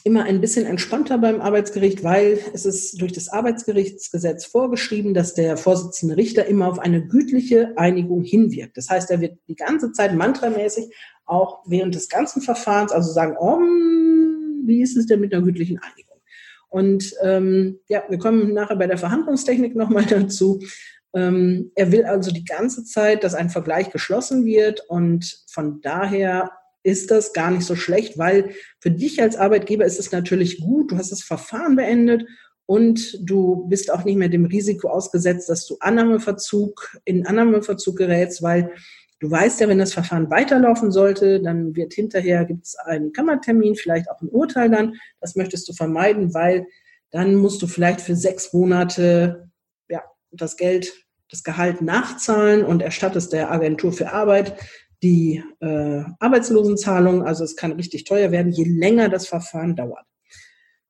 [0.04, 5.58] immer ein bisschen entspannter beim Arbeitsgericht, weil es ist durch das Arbeitsgerichtsgesetz vorgeschrieben, dass der
[5.58, 8.78] Vorsitzende Richter immer auf eine gütliche Einigung hinwirkt.
[8.78, 10.94] Das heißt, er wird die ganze Zeit mantramäßig
[11.26, 13.60] auch während des ganzen Verfahrens, also sagen, oh,
[14.66, 16.18] wie ist es denn mit einer gütlichen Einigung?
[16.70, 20.60] Und ähm, ja, wir kommen nachher bei der Verhandlungstechnik nochmal dazu.
[21.14, 26.52] Ähm, er will also die ganze Zeit, dass ein Vergleich geschlossen wird und von daher
[26.84, 30.92] ist das gar nicht so schlecht, weil für dich als Arbeitgeber ist es natürlich gut,
[30.92, 32.26] du hast das Verfahren beendet
[32.66, 38.44] und du bist auch nicht mehr dem Risiko ausgesetzt, dass du Annahmeverzug, in Annahmeverzug gerätst,
[38.44, 38.72] weil
[39.20, 43.76] du weißt ja, wenn das Verfahren weiterlaufen sollte, dann wird hinterher, gibt es einen Kammertermin,
[43.76, 44.96] vielleicht auch ein Urteil dann.
[45.20, 46.68] Das möchtest du vermeiden, weil
[47.12, 49.50] dann musst du vielleicht für sechs Monate
[49.90, 50.94] ja, das Geld,
[51.30, 54.56] das Gehalt nachzahlen und erstattest der Agentur für Arbeit
[55.04, 57.24] die äh, Arbeitslosenzahlung.
[57.24, 60.06] Also es kann richtig teuer werden, je länger das Verfahren dauert.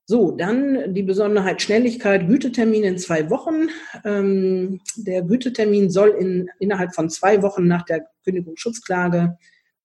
[0.06, 3.69] So, dann die Besonderheit Schnelligkeit, Gütetermin in zwei Wochen.
[4.04, 9.38] Ähm, der Gütetermin soll in, innerhalb von zwei Wochen nach der Kündigungsschutzklage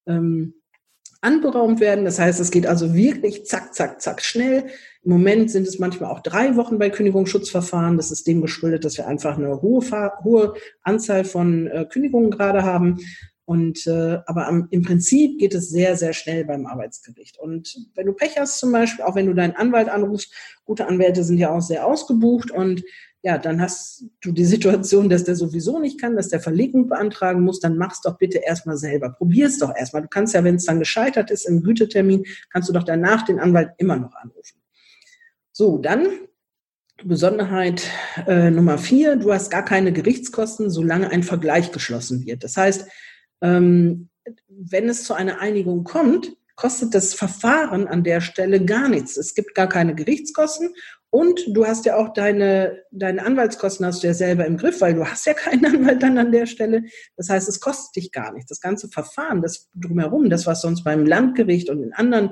[0.07, 0.55] ähm,
[1.21, 2.07] anberaumt werden.
[2.07, 4.65] Das heißt, es geht also wirklich zack, zack, zack schnell.
[5.03, 7.99] Im Moment sind es manchmal auch drei Wochen bei Kündigungsschutzverfahren.
[7.99, 9.83] Das ist dem geschuldet, dass wir einfach eine hohe,
[10.23, 12.99] hohe Anzahl von äh, Kündigungen gerade haben.
[13.47, 17.39] Und äh, aber am, im Prinzip geht es sehr, sehr schnell beim Arbeitsgericht.
[17.39, 20.33] Und wenn du Pech hast zum Beispiel, auch wenn du deinen Anwalt anrufst,
[20.65, 22.83] gute Anwälte sind ja auch sehr ausgebucht und
[23.25, 27.41] ja, dann hast du die Situation, dass der sowieso nicht kann, dass der Verlegung beantragen
[27.41, 29.11] muss, dann mach's doch bitte erstmal selber.
[29.11, 30.03] Probier's doch erstmal.
[30.03, 33.41] Du kannst ja, wenn es dann gescheitert ist im Gütetermin, kannst du doch danach den
[33.41, 34.61] Anwalt immer noch anrufen.
[35.53, 36.07] So, dann
[37.03, 37.83] Besonderheit
[38.27, 42.45] äh, Nummer vier, du hast gar keine Gerichtskosten, solange ein Vergleich geschlossen wird.
[42.45, 42.87] Das heißt,
[43.45, 44.09] ähm,
[44.49, 49.17] wenn es zu einer Einigung kommt, kostet das Verfahren an der Stelle gar nichts.
[49.17, 50.75] Es gibt gar keine Gerichtskosten
[51.11, 54.95] und du hast ja auch deine, deine Anwaltskosten hast du ja selber im Griff, weil
[54.95, 56.85] du hast ja keinen Anwalt dann an der Stelle.
[57.17, 58.49] Das heißt, es kostet dich gar nichts.
[58.49, 62.31] Das ganze Verfahren, das drumherum, das was sonst beim Landgericht und in anderen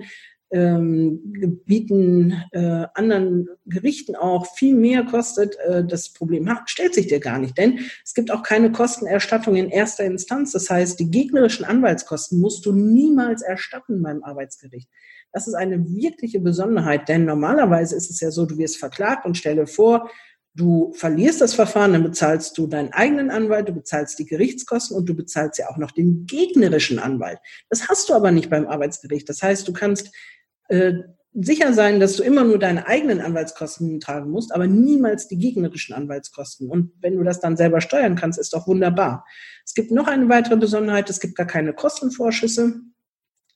[0.53, 7.21] ähm, Gebieten, äh, anderen Gerichten auch viel mehr kostet, äh, das Problem stellt sich dir
[7.21, 7.57] gar nicht.
[7.57, 10.53] Denn es gibt auch keine Kostenerstattung in erster Instanz.
[10.53, 14.89] Das heißt, die gegnerischen Anwaltskosten musst du niemals erstatten beim Arbeitsgericht.
[15.33, 19.39] Das ist eine wirkliche Besonderheit, denn normalerweise ist es ja so, du wirst verklagt und
[19.39, 20.11] stelle vor,
[20.55, 25.09] Du verlierst das Verfahren, dann bezahlst du deinen eigenen Anwalt, du bezahlst die Gerichtskosten und
[25.09, 27.39] du bezahlst ja auch noch den gegnerischen Anwalt.
[27.71, 29.27] Das hast du aber nicht beim Arbeitsgericht.
[29.31, 30.15] Das heißt, du kannst
[30.73, 31.03] äh,
[31.35, 35.95] sicher sein, dass du immer nur deine eigenen Anwaltskosten tragen musst, aber niemals die gegnerischen
[35.95, 36.69] Anwaltskosten.
[36.69, 39.27] Und wenn du das dann selber steuern kannst, ist doch wunderbar.
[39.65, 42.81] Es gibt noch eine weitere Besonderheit, es gibt gar keine Kostenvorschüsse.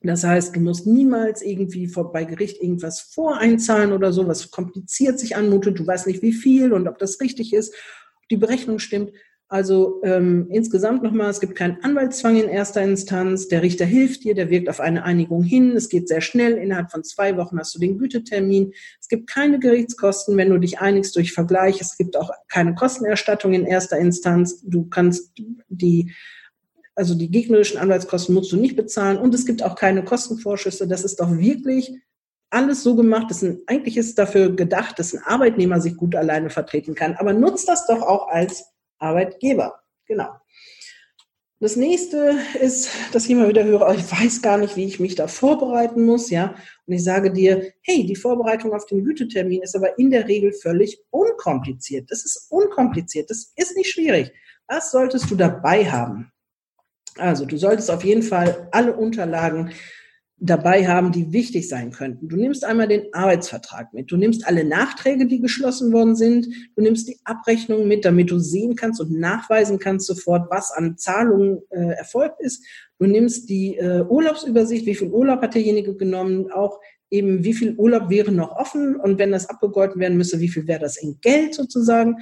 [0.03, 5.19] Das heißt, du musst niemals irgendwie vor, bei Gericht irgendwas voreinzahlen oder so, was kompliziert
[5.19, 5.79] sich anmutet.
[5.79, 7.75] Du weißt nicht, wie viel und ob das richtig ist,
[8.19, 9.13] ob die Berechnung stimmt.
[9.49, 13.47] Also ähm, insgesamt nochmal, es gibt keinen Anwaltszwang in erster Instanz.
[13.47, 15.77] Der Richter hilft dir, der wirkt auf eine Einigung hin.
[15.77, 16.55] Es geht sehr schnell.
[16.55, 18.73] Innerhalb von zwei Wochen hast du den Gütetermin.
[19.01, 21.81] Es gibt keine Gerichtskosten, wenn du dich einigst durch Vergleich.
[21.81, 24.63] Es gibt auch keine Kostenerstattung in erster Instanz.
[24.65, 25.33] Du kannst
[25.69, 26.13] die,
[26.97, 29.17] also die gegnerischen Anwaltskosten musst du nicht bezahlen.
[29.17, 30.89] Und es gibt auch keine Kostenvorschüsse.
[30.89, 31.93] Das ist doch wirklich
[32.51, 33.27] alles so gemacht.
[33.31, 37.15] Das sind, eigentlich ist es dafür gedacht, dass ein Arbeitnehmer sich gut alleine vertreten kann.
[37.15, 39.81] Aber nutzt das doch auch als Arbeitgeber.
[40.07, 40.29] Genau.
[41.59, 45.01] Das nächste ist, dass ich immer wieder höre, oh, ich weiß gar nicht, wie ich
[45.01, 46.55] mich da vorbereiten muss, ja.
[46.87, 50.53] Und ich sage dir, hey, die Vorbereitung auf den Gütetermin ist aber in der Regel
[50.53, 52.11] völlig unkompliziert.
[52.11, 53.31] Das ist unkompliziert.
[53.31, 54.33] Das ist nicht schwierig.
[54.69, 56.31] Was solltest du dabei haben?
[57.17, 59.73] Also, du solltest auf jeden Fall alle Unterlagen
[60.39, 62.29] dabei haben, die wichtig sein könnten.
[62.29, 66.47] Du nimmst einmal den Arbeitsvertrag mit, du nimmst alle Nachträge, die geschlossen worden sind,
[66.77, 70.99] du nimmst die Abrechnung mit, damit du sehen kannst und nachweisen kannst sofort, was an
[70.99, 72.65] Zahlungen äh, erfolgt ist.
[72.99, 77.75] Du nimmst die äh, Urlaubsübersicht, wie viel Urlaub hat derjenige genommen, auch eben wie viel
[77.77, 81.19] Urlaub wäre noch offen und wenn das abgegolten werden müsste, wie viel wäre das in
[81.23, 82.17] Geld sozusagen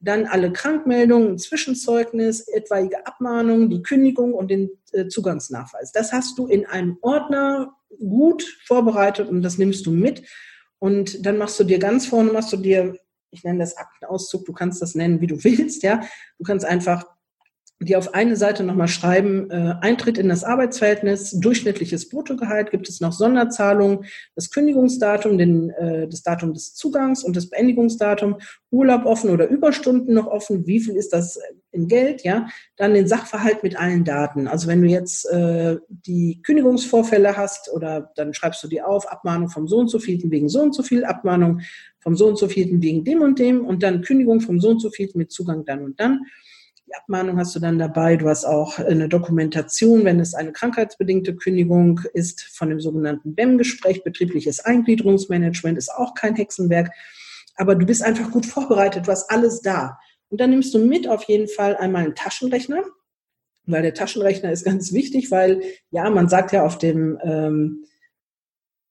[0.00, 5.92] dann alle Krankmeldungen, Zwischenzeugnis, etwaige Abmahnungen, die Kündigung und den äh, Zugangsnachweis.
[5.92, 10.22] Das hast du in einem Ordner gut vorbereitet und das nimmst du mit.
[10.78, 12.96] Und dann machst du dir ganz vorne, machst du dir,
[13.30, 16.02] ich nenne das Aktenauszug, du kannst das nennen, wie du willst, ja.
[16.38, 17.04] Du kannst einfach
[17.82, 23.00] die auf eine Seite nochmal schreiben, äh, Eintritt in das Arbeitsverhältnis, durchschnittliches Bruttogehalt, gibt es
[23.00, 28.36] noch Sonderzahlungen, das Kündigungsdatum, den, äh, das Datum des Zugangs und das Beendigungsdatum,
[28.70, 31.40] Urlaub offen oder Überstunden noch offen, wie viel ist das
[31.72, 34.46] in Geld, ja, dann den Sachverhalt mit allen Daten.
[34.46, 39.48] Also wenn du jetzt äh, die Kündigungsvorfälle hast oder dann schreibst du die auf, Abmahnung
[39.48, 41.60] vom so und so vielten wegen so und so viel, Abmahnung
[42.00, 44.80] vom so und so vielten wegen dem und dem und dann Kündigung vom so und
[44.80, 46.26] so vielten mit Zugang dann und dann.
[46.90, 48.16] Die Abmahnung hast du dann dabei.
[48.16, 54.02] Du hast auch eine Dokumentation, wenn es eine krankheitsbedingte Kündigung ist, von dem sogenannten BEM-Gespräch,
[54.02, 56.90] betriebliches Eingliederungsmanagement, ist auch kein Hexenwerk.
[57.54, 60.00] Aber du bist einfach gut vorbereitet, du hast alles da.
[60.30, 62.82] Und dann nimmst du mit auf jeden Fall einmal einen Taschenrechner,
[63.66, 67.84] weil der Taschenrechner ist ganz wichtig, weil ja, man sagt ja auf dem ähm,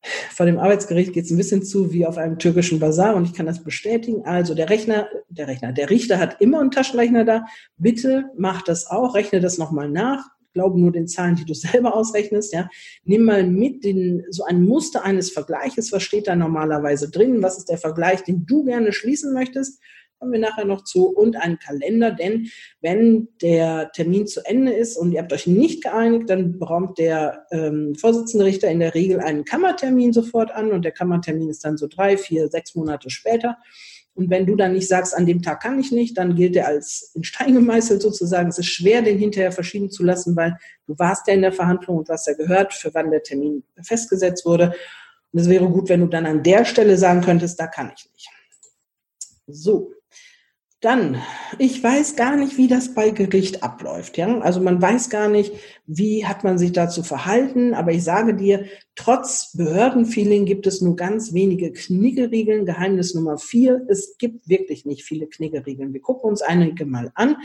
[0.01, 3.33] vor dem Arbeitsgericht geht es ein bisschen zu wie auf einem türkischen Bazar und ich
[3.33, 4.23] kann das bestätigen.
[4.25, 7.45] Also der Rechner, der Rechner, der Richter hat immer einen Taschenrechner da.
[7.77, 10.25] Bitte mach das auch, rechne das nochmal nach.
[10.53, 12.53] Glaube nur den Zahlen, die du selber ausrechnest.
[12.53, 12.69] Ja,
[13.03, 15.91] nimm mal mit den so ein Muster eines Vergleiches.
[15.91, 17.43] Was steht da normalerweise drin?
[17.43, 19.81] Was ist der Vergleich, den du gerne schließen möchtest?
[20.19, 22.49] Kommen wir nachher noch zu, und einen Kalender, denn
[22.81, 27.45] wenn der Termin zu Ende ist und ihr habt euch nicht geeinigt, dann bekommt der
[27.51, 31.77] ähm, Vorsitzende Richter in der Regel einen Kammertermin sofort an und der Kammertermin ist dann
[31.77, 33.57] so drei, vier, sechs Monate später.
[34.13, 36.67] Und wenn du dann nicht sagst, an dem Tag kann ich nicht, dann gilt er
[36.67, 38.49] als in Stein gemeißelt sozusagen.
[38.49, 41.99] Es ist schwer, den hinterher verschieben zu lassen, weil du warst ja in der Verhandlung
[41.99, 44.73] und hast ja gehört, für wann der Termin festgesetzt wurde.
[45.31, 48.09] Und es wäre gut, wenn du dann an der Stelle sagen könntest, da kann ich
[48.11, 48.29] nicht.
[49.47, 49.93] So,
[50.81, 51.21] dann,
[51.57, 54.17] ich weiß gar nicht, wie das bei Gericht abläuft.
[54.17, 54.39] Ja?
[54.39, 55.51] Also man weiß gar nicht,
[55.85, 57.73] wie hat man sich dazu verhalten.
[57.73, 58.63] Aber ich sage dir,
[58.95, 62.65] trotz Behördenfeeling gibt es nur ganz wenige Kniggeregeln.
[62.65, 65.93] Geheimnis Nummer vier, es gibt wirklich nicht viele Kniggeregeln.
[65.93, 67.35] Wir gucken uns einige mal an.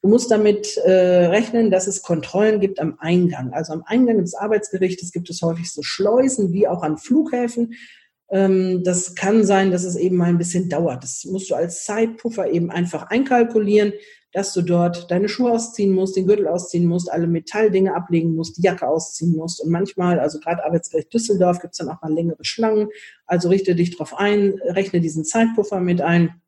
[0.00, 3.52] Du musst damit äh, rechnen, dass es Kontrollen gibt am Eingang.
[3.52, 7.74] Also am Eingang des Arbeitsgerichtes gibt es häufig so Schleusen wie auch an Flughäfen
[8.30, 11.02] das kann sein, dass es eben mal ein bisschen dauert.
[11.02, 13.94] Das musst du als Zeitpuffer eben einfach einkalkulieren,
[14.32, 18.58] dass du dort deine Schuhe ausziehen musst, den Gürtel ausziehen musst, alle Metalldinge ablegen musst,
[18.58, 19.62] die Jacke ausziehen musst.
[19.62, 22.88] Und manchmal, also gerade Arbeitsgericht Düsseldorf, gibt es dann auch mal längere Schlangen.
[23.24, 26.42] Also richte dich darauf ein, rechne diesen Zeitpuffer mit ein.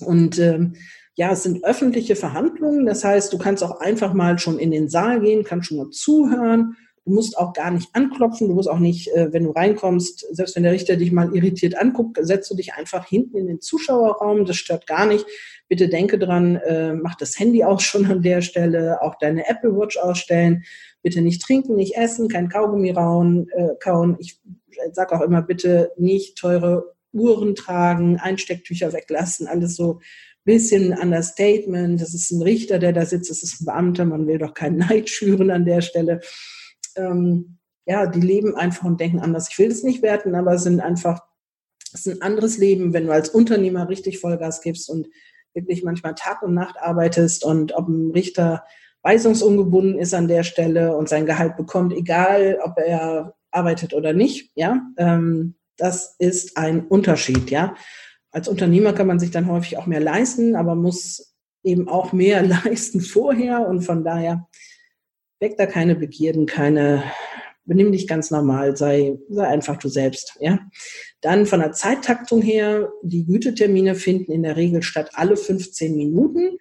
[0.00, 0.76] Und ähm,
[1.14, 2.86] ja, es sind öffentliche Verhandlungen.
[2.86, 5.90] Das heißt, du kannst auch einfach mal schon in den Saal gehen, kannst schon mal
[5.90, 10.26] zuhören Du musst auch gar nicht anklopfen, du musst auch nicht, äh, wenn du reinkommst,
[10.34, 13.60] selbst wenn der Richter dich mal irritiert anguckt, setzt du dich einfach hinten in den
[13.60, 15.24] Zuschauerraum, das stört gar nicht.
[15.68, 19.74] Bitte denke dran, äh, mach das Handy auch schon an der Stelle, auch deine Apple
[19.76, 20.64] Watch ausstellen.
[21.02, 24.16] Bitte nicht trinken, nicht essen, kein Kaugummi rauen, äh, kauen.
[24.20, 24.38] Ich
[24.92, 30.00] sage auch immer, bitte nicht teure Uhren tragen, Einstecktücher weglassen, alles so
[30.44, 32.00] bisschen Understatement.
[32.00, 34.78] Das ist ein Richter, der da sitzt, das ist ein Beamter, man will doch keinen
[34.78, 36.20] Neid schüren an der Stelle
[36.96, 39.48] ähm, ja, die leben einfach und denken anders.
[39.50, 41.22] Ich will das nicht werten, aber es sind einfach,
[41.92, 45.08] es ist ein anderes Leben, wenn du als Unternehmer richtig Vollgas gibst und
[45.54, 48.64] wirklich manchmal Tag und Nacht arbeitest und ob ein Richter
[49.02, 54.52] weisungsungebunden ist an der Stelle und sein Gehalt bekommt, egal ob er arbeitet oder nicht,
[54.54, 57.74] ja, ähm, das ist ein Unterschied, ja.
[58.30, 62.42] Als Unternehmer kann man sich dann häufig auch mehr leisten, aber muss eben auch mehr
[62.64, 64.46] leisten vorher und von daher
[65.40, 67.02] Weck da keine Begierden, keine,
[67.64, 70.60] benimm dich ganz normal, sei, sei einfach du selbst, ja.
[71.20, 76.58] Dann von der Zeittaktung her, die Gütetermine finden in der Regel statt alle 15 Minuten.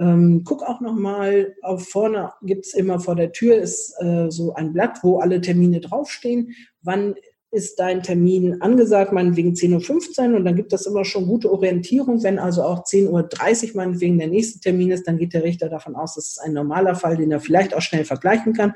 [0.00, 4.72] Ähm, guck auch nochmal, auf vorne gibt's immer vor der Tür ist äh, so ein
[4.72, 6.54] Blatt, wo alle Termine draufstehen.
[6.80, 7.14] Wann
[7.52, 12.22] ist dein Termin angesagt, meinetwegen 10.15 Uhr und dann gibt das immer schon gute Orientierung.
[12.22, 15.94] Wenn also auch 10.30 Uhr meinetwegen der nächste Termin ist, dann geht der Richter davon
[15.94, 18.72] aus, das ist ein normaler Fall, den er vielleicht auch schnell vergleichen kann.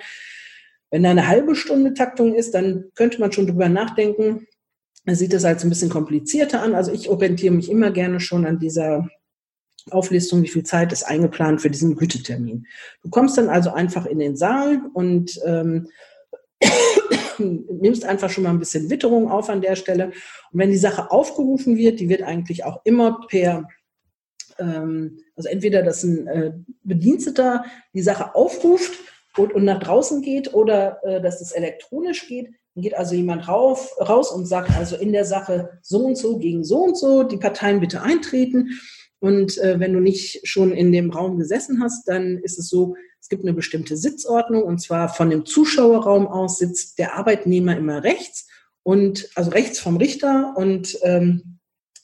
[0.91, 4.47] Wenn da eine halbe Stunde Taktung ist, dann könnte man schon drüber nachdenken.
[5.07, 6.75] Er sieht das als ein bisschen komplizierter an.
[6.75, 9.09] Also ich orientiere mich immer gerne schon an dieser
[9.91, 12.67] Auflistung, wie viel Zeit ist eingeplant für diesen Gütetermin.
[13.03, 15.89] Du kommst dann also einfach in den Saal und ähm,
[17.39, 20.07] nimmst einfach schon mal ein bisschen Witterung auf an der Stelle.
[20.07, 20.15] Und
[20.53, 23.69] wenn die Sache aufgerufen wird, die wird eigentlich auch immer per,
[24.59, 28.93] ähm, also entweder, dass ein äh, Bediensteter die Sache aufruft
[29.37, 32.51] und, und nach draußen geht oder äh, dass es elektronisch geht.
[32.75, 36.39] Dann geht also jemand rauf, raus und sagt also in der Sache so und so
[36.39, 38.79] gegen so und so, die Parteien bitte eintreten.
[39.19, 42.97] Und äh, wenn du nicht schon in dem Raum gesessen hast, dann ist es so,
[43.21, 48.05] es gibt eine bestimmte Sitzordnung und zwar von dem Zuschauerraum aus sitzt der Arbeitnehmer immer
[48.05, 48.47] rechts
[48.83, 51.59] und also rechts vom Richter und ähm,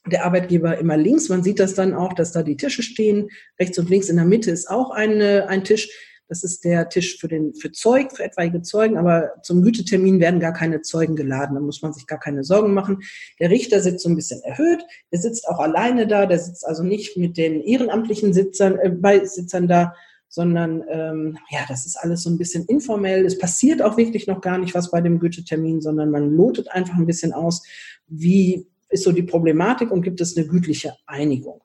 [0.06, 1.28] der Arbeitgeber immer links.
[1.28, 3.28] Man sieht das dann auch, dass da die Tische stehen.
[3.60, 5.90] Rechts und links in der Mitte ist auch eine, ein Tisch.
[6.28, 8.96] Das ist der Tisch für den, für Zeug, für etwaige Zeugen.
[8.96, 11.54] Aber zum Gütetermin werden gar keine Zeugen geladen.
[11.54, 13.00] Da muss man sich gar keine Sorgen machen.
[13.38, 14.82] Der Richter sitzt so ein bisschen erhöht.
[15.12, 16.26] Der sitzt auch alleine da.
[16.26, 19.94] Der sitzt also nicht mit den ehrenamtlichen Sitzern, äh, Beisitzern da,
[20.28, 23.26] sondern ähm, ja, das ist alles so ein bisschen informell.
[23.26, 26.96] Es passiert auch wirklich noch gar nicht was bei dem Gütetermin, sondern man lotet einfach
[26.96, 27.62] ein bisschen aus,
[28.06, 31.60] wie ist so die Problematik und gibt es eine gütliche Einigung.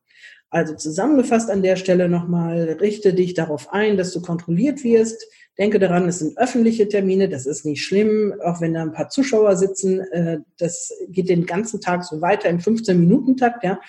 [0.49, 5.27] Also zusammengefasst an der Stelle nochmal, richte dich darauf ein, dass du kontrolliert wirst.
[5.57, 9.09] Denke daran, es sind öffentliche Termine, das ist nicht schlimm, auch wenn da ein paar
[9.09, 9.99] Zuschauer sitzen.
[9.99, 13.63] Äh, das geht den ganzen Tag so weiter im 15-Minuten-Takt.
[13.63, 13.79] Ja.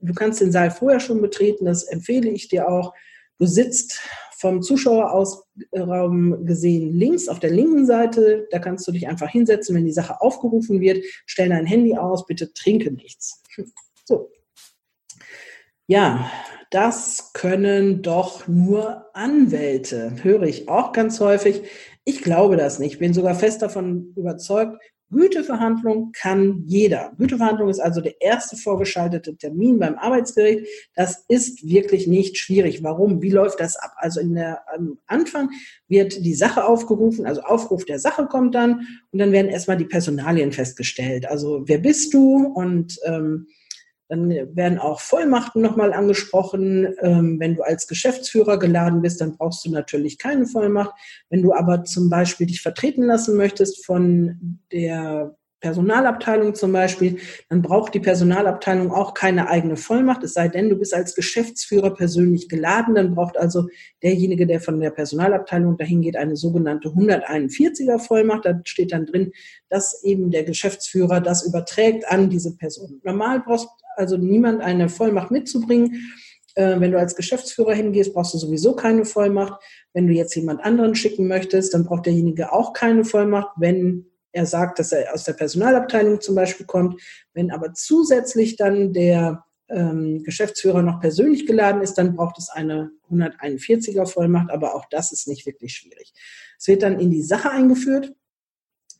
[0.00, 2.94] Du kannst den Saal vorher schon betreten, das empfehle ich dir auch.
[3.38, 4.00] Du sitzt
[4.36, 8.46] vom Zuschauerausraum gesehen links auf der linken Seite.
[8.52, 11.04] Da kannst du dich einfach hinsetzen, wenn die Sache aufgerufen wird.
[11.26, 13.42] Stell dein Handy aus, bitte trinke nichts.
[14.04, 14.30] So,
[15.88, 16.30] ja,
[16.70, 21.62] das können doch nur Anwälte, höre ich auch ganz häufig.
[22.04, 22.94] Ich glaube das nicht.
[22.94, 24.78] Ich bin sogar fest davon überzeugt,
[25.10, 27.12] Güteverhandlung kann jeder.
[27.16, 30.66] Güteverhandlung ist also der erste vorgeschaltete Termin beim Arbeitsgericht.
[30.94, 32.82] Das ist wirklich nicht schwierig.
[32.82, 33.22] Warum?
[33.22, 33.92] Wie läuft das ab?
[33.96, 35.48] Also in der, am Anfang
[35.88, 39.86] wird die Sache aufgerufen, also Aufruf der Sache kommt dann und dann werden erstmal die
[39.86, 41.26] Personalien festgestellt.
[41.26, 43.46] Also wer bist du und ähm,
[44.08, 46.94] dann werden auch Vollmachten nochmal angesprochen.
[47.00, 50.92] Ähm, wenn du als Geschäftsführer geladen bist, dann brauchst du natürlich keine Vollmacht.
[51.28, 57.18] Wenn du aber zum Beispiel dich vertreten lassen möchtest von der Personalabteilung zum Beispiel,
[57.48, 61.94] dann braucht die Personalabteilung auch keine eigene Vollmacht, es sei denn, du bist als Geschäftsführer
[61.94, 63.66] persönlich geladen, dann braucht also
[64.02, 68.44] derjenige, der von der Personalabteilung dahin geht, eine sogenannte 141er Vollmacht.
[68.44, 69.32] Da steht dann drin,
[69.68, 73.00] dass eben der Geschäftsführer das überträgt an diese Person.
[73.02, 76.12] Normal brauchst also niemand eine Vollmacht mitzubringen.
[76.54, 79.62] Äh, wenn du als Geschäftsführer hingehst, brauchst du sowieso keine Vollmacht.
[79.92, 84.46] Wenn du jetzt jemand anderen schicken möchtest, dann braucht derjenige auch keine Vollmacht, wenn er
[84.46, 87.00] sagt, dass er aus der Personalabteilung zum Beispiel kommt.
[87.32, 92.90] Wenn aber zusätzlich dann der ähm, Geschäftsführer noch persönlich geladen ist, dann braucht es eine
[93.10, 96.12] 141er Vollmacht, aber auch das ist nicht wirklich schwierig.
[96.58, 98.14] Es wird dann in die Sache eingeführt.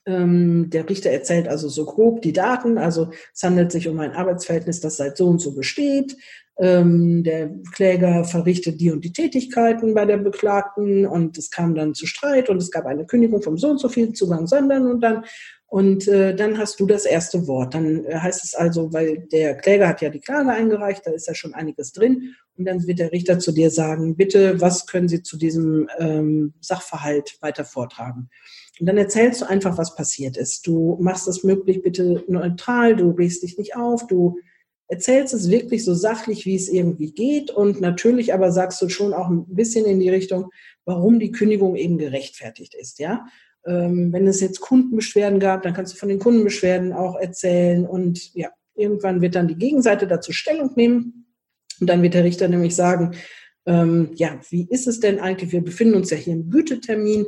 [0.09, 4.13] Ähm, der Richter erzählt also so grob die Daten, also es handelt sich um ein
[4.13, 6.17] Arbeitsverhältnis, das seit so und so besteht.
[6.59, 11.95] Ähm, der Kläger verrichtet die und die Tätigkeiten bei der Beklagten und es kam dann
[11.95, 15.01] zu Streit und es gab eine Kündigung vom so und so viel Zugang, sondern und
[15.01, 15.25] dann
[15.71, 17.75] und äh, dann hast du das erste Wort.
[17.75, 21.35] Dann heißt es also, weil der Kläger hat ja die Klage eingereicht, da ist ja
[21.35, 22.35] schon einiges drin.
[22.57, 26.55] Und dann wird der Richter zu dir sagen, bitte, was können Sie zu diesem ähm,
[26.61, 28.31] Sachverhalt weiter vortragen?
[28.81, 30.67] Und dann erzählst du einfach, was passiert ist.
[30.67, 34.39] Du machst das möglich bitte neutral, du regst dich nicht auf, du
[34.89, 37.51] erzählst es wirklich so sachlich, wie es irgendwie geht.
[37.51, 40.51] Und natürlich aber sagst du schon auch ein bisschen in die Richtung,
[40.85, 43.27] warum die Kündigung eben gerechtfertigt ist, ja.
[43.67, 48.33] Ähm, wenn es jetzt Kundenbeschwerden gab, dann kannst du von den Kundenbeschwerden auch erzählen und
[48.35, 51.27] ja, irgendwann wird dann die Gegenseite dazu Stellung nehmen
[51.81, 53.17] und dann wird der Richter nämlich sagen,
[53.67, 55.53] ähm, ja, wie ist es denn eigentlich?
[55.53, 57.27] Wir befinden uns ja hier im Gütetermin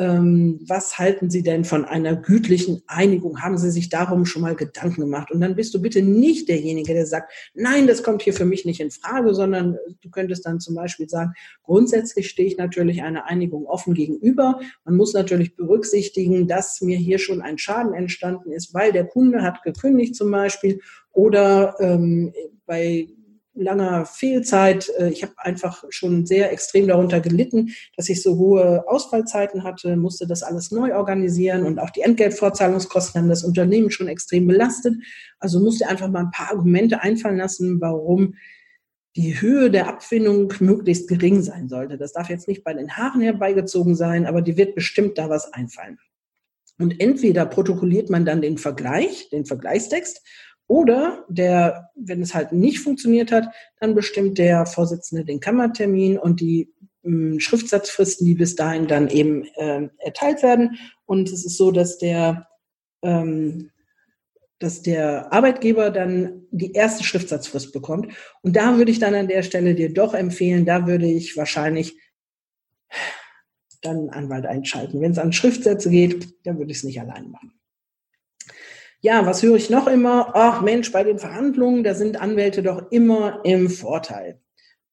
[0.00, 3.42] was halten Sie denn von einer gütlichen Einigung?
[3.42, 5.32] Haben Sie sich darum schon mal Gedanken gemacht?
[5.32, 8.64] Und dann bist du bitte nicht derjenige, der sagt, nein, das kommt hier für mich
[8.64, 11.32] nicht in Frage, sondern du könntest dann zum Beispiel sagen,
[11.64, 14.60] grundsätzlich stehe ich natürlich einer Einigung offen gegenüber.
[14.84, 19.42] Man muss natürlich berücksichtigen, dass mir hier schon ein Schaden entstanden ist, weil der Kunde
[19.42, 20.80] hat gekündigt zum Beispiel
[21.10, 22.32] oder ähm,
[22.66, 23.08] bei
[23.60, 24.90] langer Fehlzeit.
[24.98, 29.96] Äh, ich habe einfach schon sehr extrem darunter gelitten, dass ich so hohe Ausfallzeiten hatte,
[29.96, 34.94] musste das alles neu organisieren und auch die Entgeltfortzahlungskosten haben das Unternehmen schon extrem belastet.
[35.38, 38.34] Also musste einfach mal ein paar Argumente einfallen lassen, warum
[39.16, 41.98] die Höhe der Abfindung möglichst gering sein sollte.
[41.98, 45.52] Das darf jetzt nicht bei den Haaren herbeigezogen sein, aber die wird bestimmt da was
[45.52, 45.98] einfallen.
[46.78, 50.22] Und entweder protokolliert man dann den Vergleich, den Vergleichstext,
[50.68, 53.48] oder der, wenn es halt nicht funktioniert hat,
[53.80, 56.72] dann bestimmt der Vorsitzende den Kammertermin und die
[57.04, 60.78] ähm, Schriftsatzfristen, die bis dahin dann eben äh, erteilt werden.
[61.06, 62.48] Und es ist so, dass der,
[63.02, 63.70] ähm,
[64.58, 68.12] dass der Arbeitgeber dann die erste Schriftsatzfrist bekommt.
[68.42, 71.96] Und da würde ich dann an der Stelle dir doch empfehlen, da würde ich wahrscheinlich
[73.80, 75.00] dann einen Anwalt einschalten.
[75.00, 77.57] Wenn es an Schriftsätze geht, dann würde ich es nicht alleine machen.
[79.00, 80.32] Ja, was höre ich noch immer?
[80.34, 84.40] Ach Mensch, bei den Verhandlungen, da sind Anwälte doch immer im Vorteil.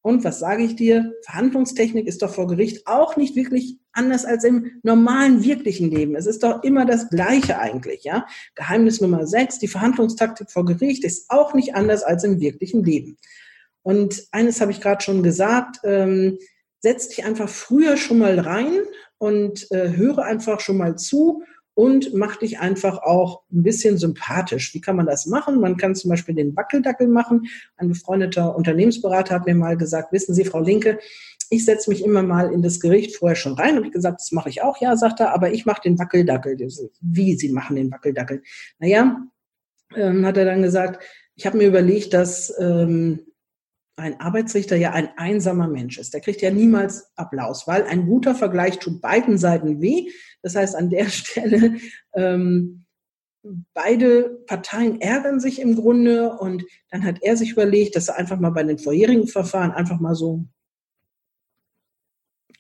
[0.04, 1.14] Und was sage ich dir?
[1.24, 6.16] Verhandlungstechnik ist doch vor Gericht auch nicht wirklich anders als im normalen wirklichen Leben.
[6.16, 8.28] Es ist doch immer das Gleiche eigentlich, ja.
[8.54, 13.18] Geheimnis Nummer sechs, die Verhandlungstaktik vor Gericht ist auch nicht anders als im wirklichen Leben.
[13.82, 16.38] Und eines habe ich gerade schon gesagt, ähm,
[16.80, 18.82] setz dich einfach früher schon mal rein
[19.18, 21.42] und äh, höre einfach schon mal zu
[21.76, 24.74] und mach dich einfach auch ein bisschen sympathisch.
[24.74, 25.60] Wie kann man das machen?
[25.60, 27.48] Man kann zum Beispiel den Wackeldackel machen.
[27.78, 31.00] Ein befreundeter Unternehmensberater hat mir mal gesagt, wissen Sie, Frau Linke,
[31.50, 34.50] ich setze mich immer mal in das Gericht vorher schon rein und gesagt, das mache
[34.50, 34.82] ich auch.
[34.82, 36.58] Ja, sagt er, aber ich mache den Wackeldackel.
[37.02, 38.42] Wie, Sie machen den Wackeldackel?
[38.80, 39.22] Naja,
[39.96, 41.04] ähm, hat er dann gesagt,
[41.36, 43.20] ich habe mir überlegt, dass ähm,
[43.98, 46.14] ein Arbeitsrichter ja ein einsamer Mensch ist.
[46.14, 50.10] Der kriegt ja niemals Applaus, weil ein guter Vergleich tut beiden Seiten weh.
[50.42, 51.76] Das heißt, an der Stelle,
[52.14, 52.86] ähm,
[53.74, 58.40] beide Parteien ärgern sich im Grunde und dann hat er sich überlegt, dass er einfach
[58.40, 60.46] mal bei den vorherigen Verfahren einfach mal so,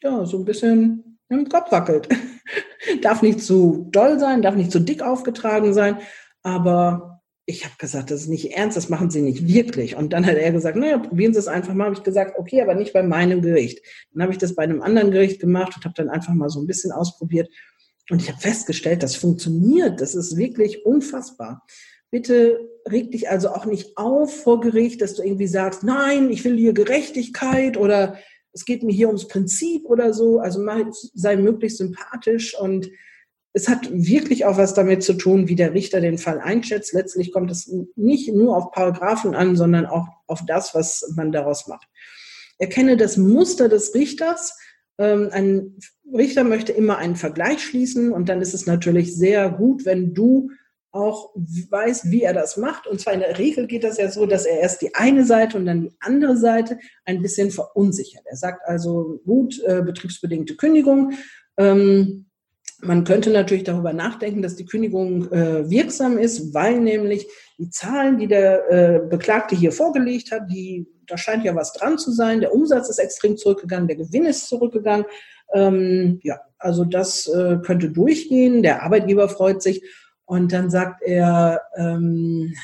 [0.03, 2.07] ja, so ein bisschen im Kopf wackelt.
[3.01, 5.97] darf nicht zu doll sein, darf nicht zu dick aufgetragen sein,
[6.43, 7.14] aber
[7.47, 9.95] ich habe gesagt, das ist nicht ernst, das machen Sie nicht wirklich.
[9.95, 11.85] Und dann hat er gesagt, naja, probieren Sie es einfach mal.
[11.85, 13.81] Habe ich gesagt, okay, aber nicht bei meinem Gericht.
[14.11, 16.59] Dann habe ich das bei einem anderen Gericht gemacht und habe dann einfach mal so
[16.59, 17.49] ein bisschen ausprobiert.
[18.09, 20.01] Und ich habe festgestellt, das funktioniert.
[20.01, 21.63] Das ist wirklich unfassbar.
[22.09, 26.43] Bitte reg dich also auch nicht auf vor Gericht, dass du irgendwie sagst, nein, ich
[26.45, 28.17] will hier Gerechtigkeit oder
[28.53, 30.39] es geht mir hier ums Prinzip oder so.
[30.39, 30.65] Also
[31.13, 32.89] sei möglichst sympathisch und
[33.55, 36.91] es hat wirklich auch was damit zu tun, wie der Richter den Fall einschätzt.
[36.91, 41.65] Letztlich kommt es nicht nur auf Paragraphen an, sondern auch auf das, was man daraus
[41.65, 41.87] macht.
[42.57, 44.59] Erkenne das Muster des Richters.
[44.97, 45.79] Ähm, ein
[46.13, 50.51] Richter möchte immer einen Vergleich schließen und dann ist es natürlich sehr gut, wenn du
[50.91, 52.87] auch weißt, wie er das macht.
[52.87, 55.57] Und zwar in der Regel geht das ja so, dass er erst die eine Seite
[55.57, 58.23] und dann die andere Seite ein bisschen verunsichert.
[58.25, 61.13] Er sagt also, gut, äh, betriebsbedingte Kündigung.
[61.57, 62.24] Ähm,
[62.85, 67.27] man könnte natürlich darüber nachdenken, dass die Kündigung äh, wirksam ist, weil nämlich
[67.57, 71.97] die Zahlen, die der äh, Beklagte hier vorgelegt hat, die, da scheint ja was dran
[71.97, 72.41] zu sein.
[72.41, 75.05] Der Umsatz ist extrem zurückgegangen, der Gewinn ist zurückgegangen.
[75.53, 78.63] Ähm, ja, also das äh, könnte durchgehen.
[78.63, 79.83] Der Arbeitgeber freut sich.
[80.25, 82.55] Und dann sagt er, ähm,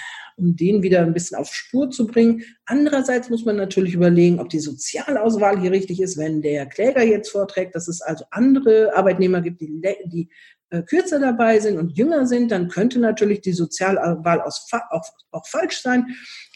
[0.42, 2.44] um den wieder ein bisschen auf Spur zu bringen.
[2.66, 7.30] Andererseits muss man natürlich überlegen, ob die Sozialauswahl hier richtig ist, wenn der Kläger jetzt
[7.30, 10.30] vorträgt, dass es also andere Arbeitnehmer gibt, die, die
[10.72, 14.58] äh, kürzer dabei sind und jünger sind, dann könnte natürlich die Sozialwahl auch,
[15.32, 16.08] auch, falsch sein.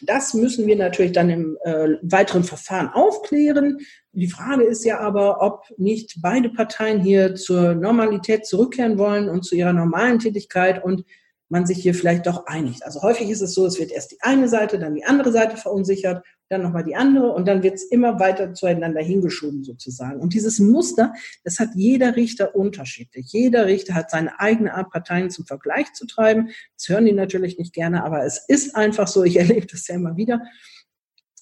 [0.01, 3.79] Das müssen wir natürlich dann im äh, weiteren Verfahren aufklären.
[4.13, 9.43] Die Frage ist ja aber, ob nicht beide Parteien hier zur Normalität zurückkehren wollen und
[9.43, 11.03] zu ihrer normalen Tätigkeit und
[11.49, 12.83] man sich hier vielleicht doch einigt.
[12.83, 15.57] Also häufig ist es so, es wird erst die eine Seite, dann die andere Seite
[15.57, 20.19] verunsichert, dann nochmal die andere und dann wird es immer weiter zueinander hingeschoben sozusagen.
[20.19, 23.27] Und dieses Muster, das hat jeder Richter unterschiedlich.
[23.31, 26.49] Jeder Richter hat seine eigene Art, Parteien zum Vergleich zu treiben.
[26.77, 29.95] Das hören die natürlich nicht gerne, aber es ist einfach so, ich erlebe das ja
[29.95, 30.41] immer wieder.